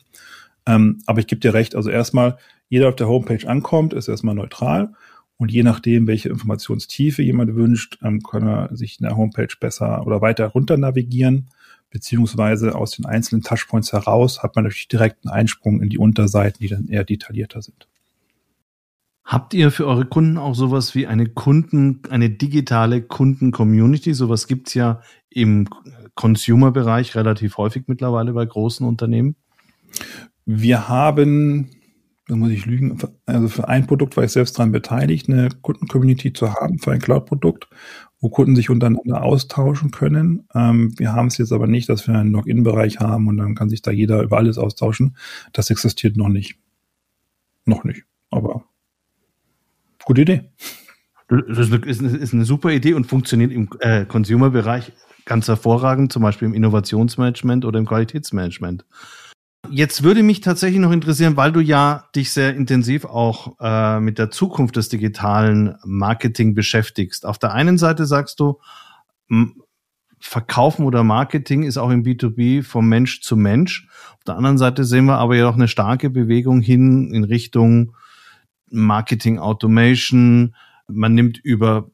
Ähm, 0.65 1.01
aber 1.05 1.19
ich 1.19 1.27
gebe 1.27 1.41
dir 1.41 1.53
recht, 1.53 1.75
also 1.75 1.89
erstmal, 1.89 2.37
jeder 2.69 2.89
auf 2.89 2.95
der 2.95 3.07
Homepage 3.07 3.47
ankommt, 3.47 3.93
ist 3.93 4.07
erstmal 4.07 4.35
neutral 4.35 4.93
und 5.37 5.51
je 5.51 5.63
nachdem, 5.63 6.07
welche 6.07 6.29
Informationstiefe 6.29 7.23
jemand 7.23 7.55
wünscht, 7.55 7.97
ähm, 8.03 8.21
kann 8.21 8.47
er 8.47 8.75
sich 8.75 8.99
in 8.99 9.07
der 9.07 9.17
Homepage 9.17 9.53
besser 9.59 10.05
oder 10.05 10.21
weiter 10.21 10.47
runter 10.47 10.77
navigieren 10.77 11.49
beziehungsweise 11.89 12.75
aus 12.75 12.91
den 12.91 13.05
einzelnen 13.05 13.43
Touchpoints 13.43 13.93
heraus 13.93 14.43
hat 14.43 14.55
man 14.55 14.65
natürlich 14.65 14.87
direkt 14.87 15.25
einen 15.25 15.33
Einsprung 15.33 15.81
in 15.81 15.89
die 15.89 15.97
Unterseiten, 15.97 16.59
die 16.59 16.67
dann 16.67 16.87
eher 16.87 17.03
detaillierter 17.03 17.61
sind. 17.61 17.87
Habt 19.23 19.53
ihr 19.53 19.71
für 19.71 19.85
eure 19.85 20.05
Kunden 20.05 20.37
auch 20.37 20.55
sowas 20.55 20.95
wie 20.95 21.05
eine 21.05 21.27
Kunden, 21.27 22.01
eine 22.09 22.31
digitale 22.31 23.01
Kunden-Community? 23.01 24.13
Sowas 24.13 24.47
gibt's 24.47 24.73
ja 24.73 25.01
im 25.29 25.67
Consumer-Bereich 26.15 27.15
relativ 27.15 27.57
häufig 27.57 27.83
mittlerweile 27.87 28.33
bei 28.33 28.45
großen 28.45 28.87
Unternehmen. 28.87 29.35
Wir 30.51 30.89
haben, 30.89 31.69
da 32.27 32.35
muss 32.35 32.49
ich 32.49 32.65
lügen, 32.65 32.97
also 33.27 33.47
für 33.49 33.67
ein 33.67 33.85
Produkt 33.85 34.17
war 34.17 34.23
ich 34.23 34.31
selbst 34.31 34.57
daran 34.57 34.71
beteiligt, 34.71 35.29
eine 35.29 35.49
Kunden-Community 35.61 36.33
zu 36.33 36.53
haben 36.53 36.79
für 36.79 36.91
ein 36.91 36.99
Cloud-Produkt, 36.99 37.67
wo 38.19 38.29
Kunden 38.29 38.55
sich 38.55 38.71
untereinander 38.71 39.21
austauschen 39.21 39.91
können. 39.91 40.47
Ähm, 40.55 40.97
wir 40.97 41.13
haben 41.13 41.27
es 41.27 41.37
jetzt 41.37 41.51
aber 41.51 41.67
nicht, 41.67 41.87
dass 41.87 42.07
wir 42.07 42.15
einen 42.15 42.31
Login-Bereich 42.31 42.99
haben 42.99 43.27
und 43.27 43.37
dann 43.37 43.53
kann 43.53 43.69
sich 43.69 43.83
da 43.83 43.91
jeder 43.91 44.23
über 44.23 44.37
alles 44.37 44.57
austauschen. 44.57 45.15
Das 45.53 45.69
existiert 45.69 46.17
noch 46.17 46.29
nicht. 46.29 46.55
Noch 47.65 47.83
nicht, 47.83 48.03
aber 48.31 48.63
Gute 50.05 50.21
Idee. 50.21 50.49
Das 51.27 51.59
ist 51.59 51.71
eine, 51.71 51.85
ist 51.85 52.33
eine 52.33 52.45
super 52.45 52.71
Idee 52.71 52.95
und 52.95 53.05
funktioniert 53.05 53.51
im 53.51 53.69
äh, 53.81 54.05
Consumer-Bereich 54.05 54.93
ganz 55.25 55.47
hervorragend, 55.47 56.11
zum 56.11 56.23
Beispiel 56.23 56.47
im 56.47 56.55
Innovationsmanagement 56.55 57.65
oder 57.65 57.77
im 57.77 57.85
Qualitätsmanagement. 57.85 58.85
Jetzt 59.71 60.03
würde 60.03 60.23
mich 60.23 60.41
tatsächlich 60.41 60.79
noch 60.79 60.91
interessieren, 60.91 61.37
weil 61.37 61.51
du 61.51 61.59
ja 61.59 62.05
dich 62.15 62.31
sehr 62.31 62.55
intensiv 62.55 63.05
auch 63.05 63.55
äh, 63.59 63.99
mit 63.99 64.17
der 64.17 64.31
Zukunft 64.31 64.75
des 64.75 64.89
digitalen 64.89 65.75
Marketing 65.85 66.55
beschäftigst. 66.55 67.25
Auf 67.25 67.37
der 67.37 67.53
einen 67.53 67.77
Seite 67.77 68.05
sagst 68.05 68.39
du, 68.39 68.59
Verkaufen 70.19 70.85
oder 70.85 71.03
Marketing 71.03 71.63
ist 71.63 71.77
auch 71.77 71.91
im 71.91 72.03
B2B 72.03 72.63
vom 72.63 72.89
Mensch 72.89 73.21
zu 73.21 73.37
Mensch. 73.37 73.87
Auf 74.13 74.23
der 74.25 74.35
anderen 74.35 74.57
Seite 74.57 74.83
sehen 74.83 75.05
wir 75.05 75.17
aber 75.17 75.35
ja 75.35 75.47
auch 75.47 75.55
eine 75.55 75.67
starke 75.67 76.09
Bewegung 76.09 76.61
hin 76.61 77.13
in 77.13 77.23
Richtung 77.23 77.95
Marketing 78.69 79.39
Automation. 79.39 80.55
Man 80.87 81.13
nimmt 81.13 81.37
über 81.37 81.89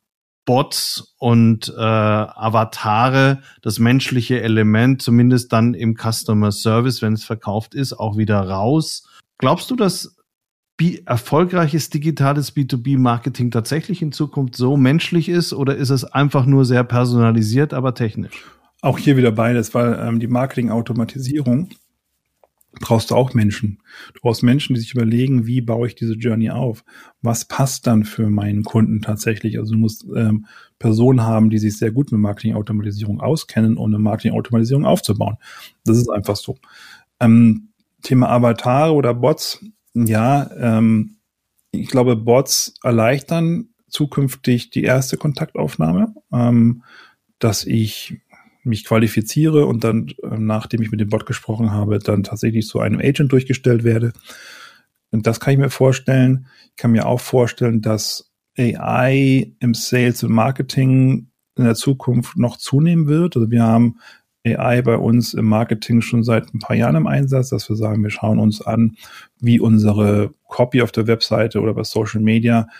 Bots 0.45 1.15
und 1.17 1.73
äh, 1.75 1.81
Avatare 1.81 3.41
das 3.62 3.79
menschliche 3.79 4.41
Element, 4.41 5.01
zumindest 5.01 5.51
dann 5.51 5.73
im 5.73 5.95
Customer 5.95 6.51
Service, 6.51 7.01
wenn 7.01 7.13
es 7.13 7.23
verkauft 7.23 7.73
ist, 7.73 7.93
auch 7.93 8.17
wieder 8.17 8.39
raus. 8.39 9.08
Glaubst 9.38 9.69
du, 9.71 9.75
dass 9.75 10.15
erfolgreiches 11.05 11.89
digitales 11.89 12.55
B2B-Marketing 12.55 13.49
tatsächlich 13.49 14.01
in 14.01 14.12
Zukunft 14.12 14.55
so 14.55 14.77
menschlich 14.77 15.29
ist 15.29 15.53
oder 15.53 15.75
ist 15.75 15.89
es 15.89 16.03
einfach 16.03 16.45
nur 16.45 16.65
sehr 16.65 16.84
personalisiert, 16.84 17.73
aber 17.73 17.95
technisch? 17.95 18.45
Auch 18.81 18.99
hier 18.99 19.17
wieder 19.17 19.31
beides, 19.31 19.73
weil 19.73 19.97
ähm, 19.99 20.19
die 20.19 20.27
Marketing-Automatisierung 20.27 21.69
brauchst 22.79 23.11
du 23.11 23.15
auch 23.15 23.33
Menschen. 23.33 23.79
Du 24.13 24.21
brauchst 24.21 24.43
Menschen, 24.43 24.75
die 24.75 24.81
sich 24.81 24.93
überlegen, 24.93 25.45
wie 25.45 25.61
baue 25.61 25.88
ich 25.88 25.95
diese 25.95 26.13
Journey 26.13 26.49
auf? 26.49 26.83
Was 27.21 27.45
passt 27.45 27.88
dann 27.88 28.03
für 28.03 28.29
meinen 28.29 28.63
Kunden 28.63 29.01
tatsächlich? 29.01 29.57
Also 29.59 29.73
du 29.73 29.79
musst 29.79 30.05
ähm, 30.15 30.45
Personen 30.79 31.21
haben, 31.21 31.49
die 31.49 31.57
sich 31.57 31.77
sehr 31.77 31.91
gut 31.91 32.11
mit 32.11 32.21
Marketing-Automatisierung 32.21 33.21
auskennen, 33.21 33.77
um 33.77 33.88
eine 33.88 33.99
Marketing-Automatisierung 33.99 34.85
aufzubauen. 34.85 35.38
Das 35.85 35.97
ist 35.97 36.09
einfach 36.09 36.35
so. 36.35 36.57
Ähm, 37.19 37.69
Thema 38.01 38.29
Avatare 38.29 38.93
oder 38.93 39.13
Bots, 39.13 39.65
ja, 39.93 40.49
ähm, 40.57 41.17
ich 41.71 41.88
glaube, 41.88 42.15
Bots 42.15 42.75
erleichtern 42.83 43.69
zukünftig 43.88 44.69
die 44.69 44.83
erste 44.83 45.17
Kontaktaufnahme, 45.17 46.13
ähm, 46.31 46.83
dass 47.39 47.65
ich 47.65 48.19
mich 48.65 48.86
qualifiziere 48.86 49.65
und 49.65 49.84
dann, 49.84 50.13
äh, 50.23 50.38
nachdem 50.38 50.82
ich 50.82 50.91
mit 50.91 50.99
dem 50.99 51.10
Bot 51.10 51.25
gesprochen 51.25 51.71
habe, 51.71 51.99
dann 51.99 52.23
tatsächlich 52.23 52.67
zu 52.67 52.80
einem 52.80 52.99
Agent 52.99 53.32
durchgestellt 53.32 53.84
werde. 53.84 54.13
Und 55.12 55.28
das 55.28 55.39
kann 55.39 55.54
ich 55.54 55.60
mir 55.60 55.69
vorstellen. 55.69 56.47
Ich 56.71 56.75
kann 56.75 56.91
mir 56.91 57.06
auch 57.06 57.21
vorstellen, 57.21 57.82
dass 57.82 58.32
AI 58.58 59.54
im 59.60 59.73
Sales 59.73 60.23
und 60.23 60.32
Marketing 60.32 61.30
in 61.58 61.63
der 61.63 61.75
Zukunft 61.75 62.38
noch 62.38 62.58
zunehmen 62.58 63.08
wird. 63.08 63.36
Also 63.36 63.49
wir 63.49 63.63
haben 63.63 63.99
AI 64.45 64.82
bei 64.82 64.97
uns 64.97 65.34
im 65.34 65.45
Marketing 65.45 66.01
schon 66.01 66.23
seit 66.23 66.54
ein 66.54 66.60
paar 66.60 66.75
Jahren 66.75 66.95
im 66.95 67.08
Einsatz, 67.08 67.49
dass 67.49 67.67
wir 67.69 67.75
sagen, 67.75 68.04
wir 68.04 68.12
schauen 68.12 68.39
uns 68.39 68.62
an, 68.62 68.95
wie 69.39 69.60
unsere 69.60 70.34
Copy 70.47 70.82
auf 70.82 70.91
der 70.91 71.08
Webseite 71.08 71.62
oder 71.62 71.73
bei 71.73 71.84
Social 71.84 72.21
Media 72.21 72.62
ähm, 72.62 72.73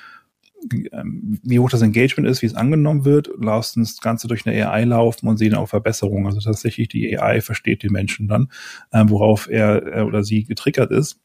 wie 0.68 1.60
hoch 1.60 1.70
das 1.70 1.82
Engagement 1.82 2.28
ist, 2.28 2.42
wie 2.42 2.48
es 2.48 2.56
angenommen 2.56 3.06
wird, 3.06 3.30
lassen 3.40 3.82
das 3.84 4.02
Ganze 4.02 4.28
durch 4.28 4.46
eine 4.46 4.68
AI 4.68 4.86
laufen 4.86 5.28
und 5.28 5.38
sehen 5.38 5.54
auch 5.54 5.68
Verbesserungen. 5.68 6.26
Also 6.26 6.40
tatsächlich 6.40 6.88
die 6.88 7.20
AI 7.20 7.42
versteht 7.42 7.84
den 7.84 7.92
Menschen 7.92 8.28
dann, 8.28 8.50
ähm, 8.92 9.10
worauf 9.10 9.48
er, 9.50 9.84
er 9.84 10.08
oder 10.08 10.24
sie 10.24 10.44
getriggert 10.46 10.92
ist. 10.92 11.20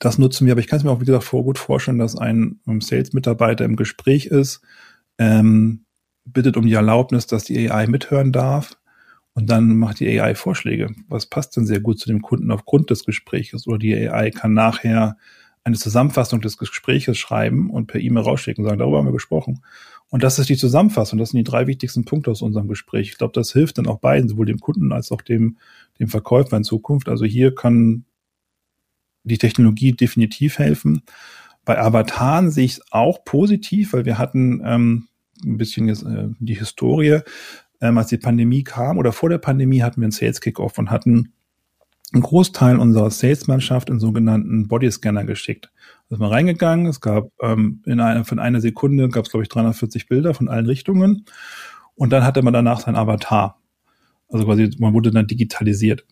Das 0.00 0.18
nutzen 0.18 0.46
wir, 0.46 0.52
aber 0.52 0.60
ich 0.60 0.66
kann 0.66 0.78
es 0.78 0.84
mir 0.84 0.90
auch, 0.90 1.00
wie 1.00 1.06
gesagt, 1.06 1.24
vor, 1.24 1.44
gut 1.44 1.58
vorstellen, 1.58 1.98
dass 1.98 2.16
ein 2.16 2.60
Sales-Mitarbeiter 2.66 3.64
im 3.64 3.76
Gespräch 3.76 4.26
ist, 4.26 4.60
ähm, 5.18 5.84
bittet 6.24 6.56
um 6.56 6.66
die 6.66 6.74
Erlaubnis, 6.74 7.26
dass 7.26 7.44
die 7.44 7.70
AI 7.70 7.86
mithören 7.86 8.32
darf. 8.32 8.76
Und 9.34 9.48
dann 9.48 9.76
macht 9.76 10.00
die 10.00 10.20
AI 10.20 10.34
Vorschläge. 10.34 10.94
Was 11.08 11.24
passt 11.24 11.56
denn 11.56 11.64
sehr 11.64 11.80
gut 11.80 11.98
zu 11.98 12.08
dem 12.08 12.20
Kunden 12.20 12.50
aufgrund 12.50 12.90
des 12.90 13.04
Gesprächs? 13.04 13.66
Oder 13.66 13.78
die 13.78 14.08
AI 14.08 14.30
kann 14.30 14.52
nachher 14.52 15.16
eine 15.64 15.76
Zusammenfassung 15.76 16.40
des 16.40 16.58
Gespräches 16.58 17.18
schreiben 17.18 17.70
und 17.70 17.86
per 17.86 18.00
E-Mail 18.00 18.24
rausschicken 18.24 18.64
sagen, 18.64 18.78
darüber 18.78 18.98
haben 18.98 19.06
wir 19.06 19.12
gesprochen. 19.12 19.62
Und 20.08 20.22
das 20.22 20.38
ist 20.38 20.48
die 20.48 20.56
Zusammenfassung. 20.56 21.18
Das 21.18 21.30
sind 21.30 21.38
die 21.38 21.50
drei 21.50 21.66
wichtigsten 21.66 22.04
Punkte 22.04 22.30
aus 22.30 22.42
unserem 22.42 22.68
Gespräch. 22.68 23.10
Ich 23.10 23.18
glaube, 23.18 23.32
das 23.32 23.52
hilft 23.52 23.78
dann 23.78 23.86
auch 23.86 23.98
beiden, 23.98 24.28
sowohl 24.28 24.46
dem 24.46 24.58
Kunden 24.58 24.92
als 24.92 25.10
auch 25.12 25.22
dem, 25.22 25.56
dem 25.98 26.08
Verkäufer 26.08 26.56
in 26.56 26.64
Zukunft. 26.64 27.08
Also 27.08 27.24
hier 27.24 27.54
kann 27.54 28.04
die 29.24 29.38
Technologie 29.38 29.92
definitiv 29.92 30.58
helfen. 30.58 31.02
Bei 31.64 31.78
Avataren 31.78 32.50
sehe 32.50 32.64
ich 32.64 32.72
es 32.72 32.82
auch 32.90 33.24
positiv, 33.24 33.92
weil 33.92 34.04
wir 34.04 34.18
hatten 34.18 34.60
ähm, 34.64 35.08
ein 35.44 35.56
bisschen 35.56 35.88
äh, 35.88 36.28
die 36.40 36.58
Historie, 36.58 37.20
ähm, 37.80 37.98
als 37.98 38.08
die 38.08 38.18
Pandemie 38.18 38.64
kam 38.64 38.98
oder 38.98 39.12
vor 39.12 39.28
der 39.28 39.38
Pandemie 39.38 39.82
hatten 39.82 40.00
wir 40.00 40.06
einen 40.06 40.12
Sales 40.12 40.40
Kickoff 40.40 40.78
und 40.78 40.90
hatten 40.90 41.32
einen 42.12 42.22
Großteil 42.22 42.78
unserer 42.78 43.10
Salesmannschaft 43.10 43.88
in 43.88 43.98
sogenannten 43.98 44.68
Bodyscanner 44.68 45.24
geschickt. 45.24 45.70
Da 46.08 46.16
ist 46.16 46.20
man 46.20 46.30
reingegangen, 46.30 46.86
es 46.86 47.00
gab 47.00 47.30
ähm, 47.40 47.82
in 47.86 48.00
einer, 48.00 48.24
von 48.24 48.38
einer 48.38 48.60
Sekunde 48.60 49.08
gab 49.08 49.24
es, 49.24 49.30
glaube 49.30 49.44
ich, 49.44 49.48
340 49.48 50.08
Bilder 50.08 50.34
von 50.34 50.48
allen 50.48 50.66
Richtungen 50.66 51.24
und 51.94 52.10
dann 52.10 52.24
hatte 52.24 52.42
man 52.42 52.52
danach 52.52 52.80
sein 52.80 52.96
Avatar. 52.96 53.60
Also 54.28 54.44
quasi, 54.44 54.70
man 54.78 54.94
wurde 54.94 55.10
dann 55.10 55.26
digitalisiert. 55.26 56.06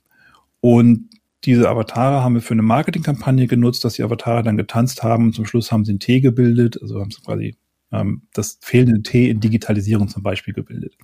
Und 0.60 1.10
diese 1.44 1.68
Avatare 1.68 2.22
haben 2.22 2.34
wir 2.34 2.42
für 2.42 2.52
eine 2.52 2.62
Marketingkampagne 2.62 3.46
genutzt, 3.46 3.84
dass 3.84 3.94
die 3.94 4.02
Avatare 4.02 4.42
dann 4.42 4.58
getanzt 4.58 5.02
haben 5.02 5.32
zum 5.32 5.46
Schluss 5.46 5.72
haben 5.72 5.84
sie 5.84 5.92
einen 5.92 6.00
T 6.00 6.20
gebildet, 6.20 6.78
also 6.82 7.00
haben 7.00 7.10
sie 7.10 7.22
quasi 7.22 7.56
ähm, 7.92 8.22
das 8.34 8.58
fehlende 8.60 9.02
T 9.02 9.30
in 9.30 9.40
Digitalisierung 9.40 10.08
zum 10.08 10.22
Beispiel 10.22 10.52
gebildet. 10.54 10.96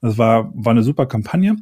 Das 0.00 0.18
war, 0.18 0.52
war 0.54 0.72
eine 0.72 0.82
super 0.82 1.06
Kampagne 1.06 1.56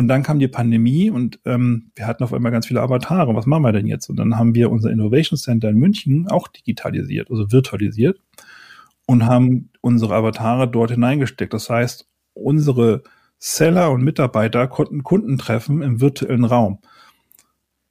und 0.00 0.08
dann 0.08 0.22
kam 0.22 0.38
die 0.38 0.48
Pandemie 0.48 1.10
und 1.10 1.40
ähm, 1.44 1.90
wir 1.94 2.06
hatten 2.06 2.24
auf 2.24 2.32
einmal 2.32 2.50
ganz 2.50 2.66
viele 2.66 2.80
Avatare. 2.80 3.34
Was 3.34 3.44
machen 3.44 3.64
wir 3.64 3.72
denn 3.72 3.86
jetzt? 3.86 4.08
Und 4.08 4.16
dann 4.16 4.38
haben 4.38 4.54
wir 4.54 4.70
unser 4.70 4.90
Innovation 4.90 5.36
Center 5.38 5.68
in 5.68 5.76
München 5.76 6.26
auch 6.26 6.48
digitalisiert, 6.48 7.30
also 7.30 7.52
virtualisiert 7.52 8.18
und 9.04 9.26
haben 9.26 9.68
unsere 9.82 10.14
Avatare 10.14 10.66
dort 10.68 10.90
hineingesteckt. 10.90 11.52
Das 11.52 11.68
heißt, 11.68 12.08
unsere 12.32 13.02
Seller 13.38 13.90
und 13.90 14.02
Mitarbeiter 14.02 14.68
konnten 14.68 15.02
Kunden 15.02 15.36
treffen 15.36 15.82
im 15.82 16.00
virtuellen 16.00 16.46
Raum 16.46 16.78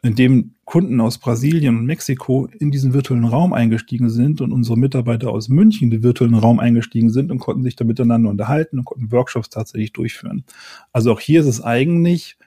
in 0.02 0.16
dem 0.16 0.56
Kunden 0.64 1.02
aus 1.02 1.18
Brasilien 1.18 1.78
und 1.78 1.86
Mexiko 1.86 2.48
in 2.60 2.72
diesen 2.72 2.94
virtuellen 2.94 3.26
Raum 3.26 3.54
eingestiegen 3.54 4.10
sind 4.10 4.40
und 4.40 4.54
unsere 4.54 4.78
Mitarbeiter 4.78 5.30
aus 5.30 5.50
München 5.50 5.86
in 5.86 5.92
den 5.92 6.04
virtuellen 6.04 6.36
Raum 6.36 6.60
eingestiegen 6.60 7.10
sind 7.10 7.32
und 7.32 7.40
konnten 7.40 7.64
sich 7.64 7.76
da 7.76 7.84
miteinander 7.84 8.30
unterhalten 8.30 8.80
und 8.80 8.86
konnten 8.86 9.12
Workshops 9.12 9.50
tatsächlich 9.50 9.92
durchführen. 9.92 10.46
Also 10.94 11.12
auch 11.12 11.20
hier 11.20 11.42
ist 11.42 11.48
es 11.48 11.62
eigentlich 11.62 12.38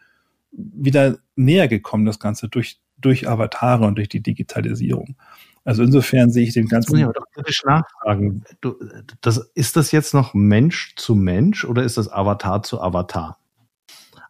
wieder 0.52 1.18
näher 1.36 1.68
gekommen, 1.68 2.06
das 2.06 2.18
Ganze 2.18 2.48
durch, 2.48 2.80
durch 2.98 3.28
Avatare 3.28 3.86
und 3.86 3.96
durch 3.96 4.08
die 4.08 4.22
Digitalisierung. 4.22 5.16
Also 5.64 5.82
insofern 5.82 6.30
sehe 6.30 6.44
ich 6.44 6.54
den 6.54 6.66
ganzen. 6.66 6.98
Ja, 6.98 7.12
doch 7.12 7.26
kritisch 7.32 7.62
nachfragen. 7.64 8.42
Du, 8.60 8.74
das, 9.20 9.38
ist 9.54 9.76
das 9.76 9.92
jetzt 9.92 10.12
noch 10.12 10.34
Mensch 10.34 10.94
zu 10.96 11.14
Mensch 11.14 11.64
oder 11.64 11.84
ist 11.84 11.98
das 11.98 12.10
Avatar 12.10 12.62
zu 12.62 12.80
Avatar? 12.80 13.38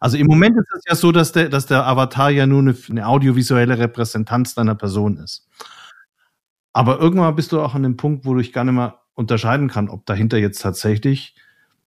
Also 0.03 0.17
im 0.17 0.27
Moment 0.27 0.57
ist 0.57 0.67
es 0.75 0.83
ja 0.85 0.95
so, 0.95 1.13
dass 1.13 1.31
der, 1.31 1.47
dass 1.47 1.65
der 1.65 1.87
Avatar 1.87 2.29
ja 2.29 2.45
nur 2.45 2.59
eine, 2.59 2.75
eine 2.89 3.07
audiovisuelle 3.07 3.77
Repräsentanz 3.77 4.53
deiner 4.53 4.75
Person 4.75 5.15
ist. 5.15 5.47
Aber 6.73 6.99
irgendwann 6.99 7.37
bist 7.37 7.53
du 7.53 7.61
auch 7.61 7.73
an 7.73 7.83
dem 7.83 7.95
Punkt, 7.95 8.25
wo 8.25 8.33
du 8.33 8.39
dich 8.39 8.51
gar 8.51 8.65
nicht 8.65 8.73
mehr 8.73 8.99
unterscheiden 9.13 9.69
kann, 9.69 9.87
ob 9.87 10.05
dahinter 10.05 10.37
jetzt 10.37 10.61
tatsächlich 10.61 11.35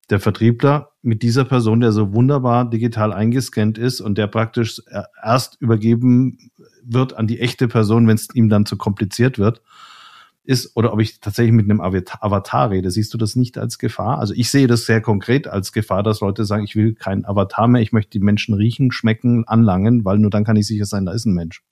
der 0.08 0.18
Vertriebler 0.18 0.92
mit 1.02 1.22
dieser 1.22 1.44
Person, 1.44 1.80
der 1.80 1.92
so 1.92 2.14
wunderbar 2.14 2.70
digital 2.70 3.12
eingescannt 3.12 3.76
ist 3.76 4.00
und 4.00 4.16
der 4.16 4.28
praktisch 4.28 4.80
erst 5.22 5.60
übergeben 5.60 6.38
wird 6.84 7.18
an 7.18 7.26
die 7.26 7.40
echte 7.40 7.68
Person, 7.68 8.08
wenn 8.08 8.14
es 8.16 8.28
ihm 8.32 8.48
dann 8.48 8.64
zu 8.64 8.78
kompliziert 8.78 9.38
wird, 9.38 9.60
ist, 10.46 10.76
oder 10.76 10.92
ob 10.92 11.00
ich 11.00 11.20
tatsächlich 11.20 11.52
mit 11.52 11.68
einem 11.68 11.80
Avatar 11.80 12.70
rede. 12.70 12.90
Siehst 12.90 13.12
du 13.12 13.18
das 13.18 13.36
nicht 13.36 13.58
als 13.58 13.78
Gefahr? 13.78 14.18
Also 14.18 14.34
ich 14.34 14.50
sehe 14.50 14.66
das 14.66 14.86
sehr 14.86 15.00
konkret 15.00 15.48
als 15.48 15.72
Gefahr, 15.72 16.02
dass 16.02 16.20
Leute 16.20 16.44
sagen, 16.44 16.64
ich 16.64 16.76
will 16.76 16.94
keinen 16.94 17.24
Avatar 17.24 17.68
mehr, 17.68 17.82
ich 17.82 17.92
möchte 17.92 18.10
die 18.12 18.24
Menschen 18.24 18.54
riechen, 18.54 18.92
schmecken, 18.92 19.46
anlangen, 19.46 20.04
weil 20.04 20.18
nur 20.18 20.30
dann 20.30 20.44
kann 20.44 20.56
ich 20.56 20.66
sicher 20.66 20.86
sein, 20.86 21.06
da 21.06 21.12
ist 21.12 21.26
ein 21.26 21.34
Mensch. 21.34 21.62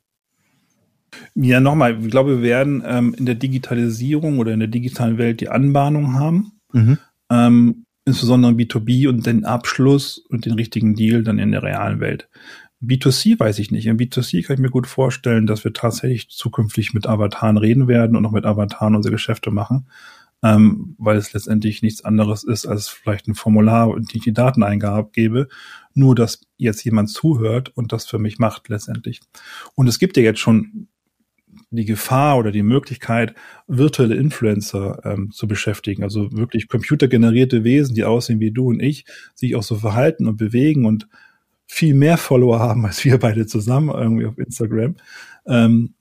Ja, 1.34 1.60
nochmal, 1.60 2.02
ich 2.02 2.10
glaube, 2.10 2.38
wir 2.38 2.42
werden 2.42 2.82
ähm, 2.84 3.14
in 3.16 3.26
der 3.26 3.36
Digitalisierung 3.36 4.38
oder 4.38 4.52
in 4.52 4.60
der 4.60 4.68
digitalen 4.68 5.18
Welt 5.18 5.40
die 5.40 5.48
Anbahnung 5.48 6.14
haben. 6.14 6.52
Mhm. 6.72 6.98
Ähm, 7.30 7.84
insbesondere 8.04 8.52
im 8.52 8.58
B2B 8.58 9.08
und 9.08 9.26
den 9.26 9.44
Abschluss 9.44 10.18
und 10.18 10.44
den 10.44 10.54
richtigen 10.54 10.94
Deal 10.94 11.22
dann 11.22 11.38
in 11.38 11.52
der 11.52 11.62
realen 11.62 12.00
Welt. 12.00 12.28
B2C 12.86 13.38
weiß 13.38 13.58
ich 13.58 13.70
nicht. 13.70 13.86
Im 13.86 13.96
B2C 13.96 14.44
kann 14.44 14.54
ich 14.54 14.60
mir 14.60 14.70
gut 14.70 14.86
vorstellen, 14.86 15.46
dass 15.46 15.64
wir 15.64 15.72
tatsächlich 15.72 16.28
zukünftig 16.28 16.94
mit 16.94 17.06
Avataren 17.06 17.56
reden 17.56 17.88
werden 17.88 18.16
und 18.16 18.26
auch 18.26 18.32
mit 18.32 18.44
Avataren 18.44 18.94
unsere 18.94 19.12
Geschäfte 19.12 19.50
machen, 19.50 19.88
ähm, 20.42 20.94
weil 20.98 21.16
es 21.16 21.32
letztendlich 21.32 21.82
nichts 21.82 22.04
anderes 22.04 22.44
ist 22.44 22.66
als 22.66 22.88
vielleicht 22.88 23.28
ein 23.28 23.34
Formular 23.34 23.88
und 23.88 24.14
ich 24.14 24.22
die 24.22 24.32
Dateneingabe 24.32 25.10
gebe, 25.12 25.48
nur 25.94 26.14
dass 26.14 26.40
jetzt 26.56 26.84
jemand 26.84 27.10
zuhört 27.10 27.70
und 27.74 27.92
das 27.92 28.06
für 28.06 28.18
mich 28.18 28.38
macht 28.38 28.68
letztendlich. 28.68 29.20
Und 29.74 29.88
es 29.88 29.98
gibt 29.98 30.16
ja 30.16 30.22
jetzt 30.22 30.40
schon 30.40 30.88
die 31.70 31.84
Gefahr 31.84 32.38
oder 32.38 32.52
die 32.52 32.62
Möglichkeit, 32.62 33.34
virtuelle 33.66 34.16
Influencer 34.16 35.00
ähm, 35.04 35.30
zu 35.32 35.46
beschäftigen, 35.46 36.02
also 36.02 36.32
wirklich 36.32 36.68
computergenerierte 36.68 37.64
Wesen, 37.64 37.94
die 37.94 38.04
aussehen 38.04 38.40
wie 38.40 38.50
du 38.50 38.68
und 38.68 38.80
ich, 38.80 39.04
sich 39.34 39.56
auch 39.56 39.62
so 39.62 39.76
verhalten 39.76 40.26
und 40.26 40.36
bewegen 40.36 40.86
und 40.86 41.08
viel 41.74 41.94
mehr 41.94 42.16
Follower 42.18 42.60
haben 42.60 42.86
als 42.86 43.04
wir 43.04 43.18
beide 43.18 43.46
zusammen 43.46 43.90
irgendwie 43.90 44.26
auf 44.26 44.38
Instagram. 44.38 44.94
Ähm, 45.46 45.94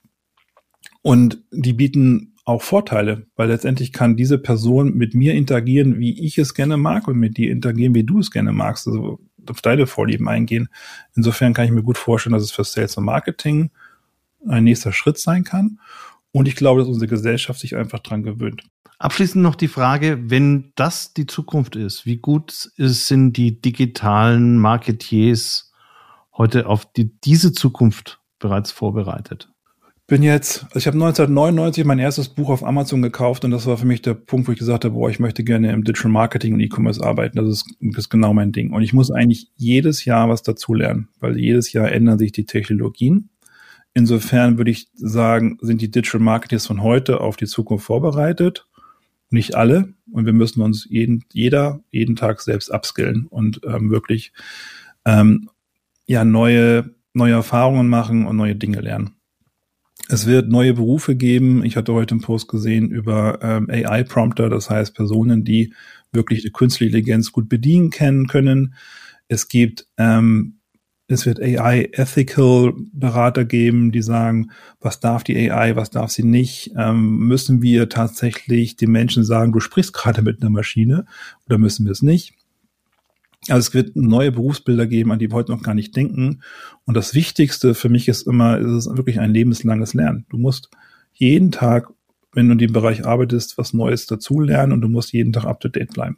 und 1.01 1.41
die 1.51 1.73
bieten 1.73 2.35
auch 2.45 2.61
Vorteile, 2.61 3.25
weil 3.35 3.47
letztendlich 3.47 3.91
kann 3.91 4.15
diese 4.15 4.37
Person 4.37 4.95
mit 4.95 5.15
mir 5.15 5.33
interagieren, 5.33 5.97
wie 5.97 6.25
ich 6.25 6.37
es 6.37 6.53
gerne 6.53 6.77
mag 6.77 7.07
und 7.07 7.17
mit 7.17 7.37
dir 7.37 7.51
interagieren, 7.51 7.95
wie 7.95 8.03
du 8.03 8.19
es 8.19 8.31
gerne 8.31 8.51
magst, 8.51 8.87
also 8.87 9.19
auf 9.49 9.61
deine 9.61 9.87
Vorlieben 9.87 10.27
eingehen. 10.29 10.69
Insofern 11.15 11.53
kann 11.53 11.65
ich 11.65 11.71
mir 11.71 11.83
gut 11.83 11.97
vorstellen, 11.97 12.33
dass 12.33 12.43
es 12.43 12.51
für 12.51 12.63
Sales 12.63 12.95
und 12.97 13.05
Marketing 13.05 13.71
ein 14.47 14.65
nächster 14.65 14.91
Schritt 14.91 15.17
sein 15.17 15.43
kann. 15.43 15.79
Und 16.31 16.47
ich 16.47 16.55
glaube, 16.55 16.81
dass 16.81 16.89
unsere 16.89 17.07
Gesellschaft 17.07 17.59
sich 17.59 17.75
einfach 17.75 17.99
dran 17.99 18.23
gewöhnt. 18.23 18.63
Abschließend 18.99 19.43
noch 19.43 19.55
die 19.55 19.67
Frage, 19.67 20.29
wenn 20.29 20.71
das 20.75 21.13
die 21.13 21.27
Zukunft 21.27 21.75
ist, 21.75 22.05
wie 22.05 22.17
gut 22.17 22.71
sind 22.77 23.37
die 23.37 23.59
digitalen 23.59 24.57
Marketiers 24.57 25.73
heute 26.37 26.67
auf 26.67 26.85
die, 26.85 27.19
diese 27.21 27.51
Zukunft 27.51 28.19
bereits 28.39 28.71
vorbereitet? 28.71 29.49
Bin 30.05 30.21
jetzt, 30.21 30.65
also 30.65 30.79
ich 30.79 30.87
habe 30.87 30.95
1999 30.95 31.85
mein 31.85 31.97
erstes 31.97 32.27
Buch 32.27 32.49
auf 32.49 32.63
Amazon 32.63 33.01
gekauft 33.01 33.45
und 33.45 33.51
das 33.51 33.65
war 33.67 33.77
für 33.77 33.85
mich 33.85 34.01
der 34.01 34.13
Punkt, 34.13 34.47
wo 34.47 34.51
ich 34.51 34.59
gesagt 34.59 34.83
habe, 34.83 34.93
boah, 34.95 35.09
ich 35.09 35.19
möchte 35.19 35.45
gerne 35.45 35.71
im 35.71 35.85
Digital 35.85 36.11
Marketing 36.11 36.53
und 36.53 36.59
E-Commerce 36.59 37.01
arbeiten. 37.01 37.37
Das 37.37 37.47
ist, 37.47 37.73
das 37.79 38.05
ist 38.05 38.09
genau 38.09 38.33
mein 38.33 38.51
Ding. 38.51 38.73
Und 38.73 38.83
ich 38.83 38.91
muss 38.91 39.11
eigentlich 39.11 39.49
jedes 39.55 40.03
Jahr 40.03 40.27
was 40.27 40.43
dazulernen, 40.43 41.07
weil 41.19 41.39
jedes 41.39 41.71
Jahr 41.71 41.89
ändern 41.89 42.19
sich 42.19 42.33
die 42.33 42.45
Technologien. 42.45 43.29
Insofern 43.93 44.57
würde 44.57 44.71
ich 44.71 44.87
sagen, 44.93 45.57
sind 45.61 45.81
die 45.81 45.89
Digital 45.89 46.19
Marketers 46.19 46.67
von 46.67 46.83
heute 46.83 47.21
auf 47.21 47.37
die 47.37 47.45
Zukunft 47.45 47.85
vorbereitet. 47.85 48.67
Nicht 49.33 49.55
alle. 49.55 49.95
Und 50.11 50.27
wir 50.27 50.33
müssen 50.33 50.61
uns 50.61 50.85
jeden, 50.87 51.25
jeder, 51.33 51.83
jeden 51.89 52.15
Tag 52.15 52.39
selbst 52.39 52.69
upskillen 52.69 53.25
und 53.25 53.61
ähm, 53.65 53.89
wirklich 53.89 54.31
ähm, 55.05 55.49
ja 56.05 56.23
neue, 56.23 56.93
neue 57.13 57.33
Erfahrungen 57.33 57.89
machen 57.89 58.27
und 58.27 58.35
neue 58.35 58.55
Dinge 58.55 58.79
lernen. 58.79 59.15
Es 60.07 60.27
wird 60.27 60.49
neue 60.49 60.75
Berufe 60.75 61.15
geben. 61.15 61.65
Ich 61.65 61.77
hatte 61.77 61.93
heute 61.93 62.11
einen 62.11 62.21
Post 62.21 62.47
gesehen 62.47 62.91
über 62.91 63.39
ähm, 63.41 63.67
AI-Prompter, 63.71 64.49
das 64.49 64.69
heißt 64.69 64.93
Personen, 64.93 65.43
die 65.43 65.73
wirklich 66.11 66.43
die 66.43 66.51
künstliche 66.51 66.91
Intelligenz 66.95 67.31
gut 67.31 67.49
bedienen 67.49 67.89
kennen 67.89 68.27
können. 68.27 68.75
Es 69.29 69.47
gibt 69.47 69.87
ähm, 69.97 70.59
es 71.07 71.25
wird 71.25 71.41
AI-Ethical-Berater 71.41 73.45
geben, 73.45 73.91
die 73.91 74.01
sagen, 74.01 74.51
was 74.79 74.99
darf 74.99 75.23
die 75.23 75.51
AI, 75.51 75.75
was 75.75 75.89
darf 75.89 76.11
sie 76.11 76.23
nicht? 76.23 76.71
Ähm, 76.77 77.17
müssen 77.19 77.61
wir 77.61 77.89
tatsächlich 77.89 78.77
den 78.77 78.91
Menschen 78.91 79.23
sagen, 79.23 79.51
du 79.51 79.59
sprichst 79.59 79.93
gerade 79.93 80.21
mit 80.21 80.41
einer 80.41 80.49
Maschine 80.49 81.05
oder 81.45 81.57
müssen 81.57 81.85
wir 81.85 81.91
es 81.91 82.01
nicht? 82.01 82.33
Also 83.49 83.67
es 83.67 83.73
wird 83.73 83.97
neue 83.97 84.31
Berufsbilder 84.31 84.87
geben, 84.87 85.11
an 85.11 85.19
die 85.19 85.29
wir 85.29 85.35
heute 85.35 85.51
noch 85.51 85.63
gar 85.63 85.73
nicht 85.73 85.95
denken. 85.95 86.41
Und 86.85 86.95
das 86.95 87.13
Wichtigste 87.13 87.73
für 87.73 87.89
mich 87.89 88.07
ist 88.07 88.25
immer, 88.25 88.57
ist 88.57 88.71
es 88.71 88.87
wirklich 88.87 89.19
ein 89.19 89.33
lebenslanges 89.33 89.93
Lernen. 89.93 90.25
Du 90.29 90.37
musst 90.37 90.69
jeden 91.11 91.51
Tag, 91.51 91.89
wenn 92.31 92.47
du 92.47 92.53
in 92.53 92.59
dem 92.59 92.71
Bereich 92.71 93.05
arbeitest, 93.05 93.57
was 93.57 93.73
Neues 93.73 94.05
dazulernen 94.05 94.71
und 94.71 94.79
du 94.79 94.87
musst 94.87 95.11
jeden 95.11 95.33
Tag 95.33 95.43
up 95.43 95.59
to 95.59 95.67
date 95.67 95.93
bleiben. 95.93 96.17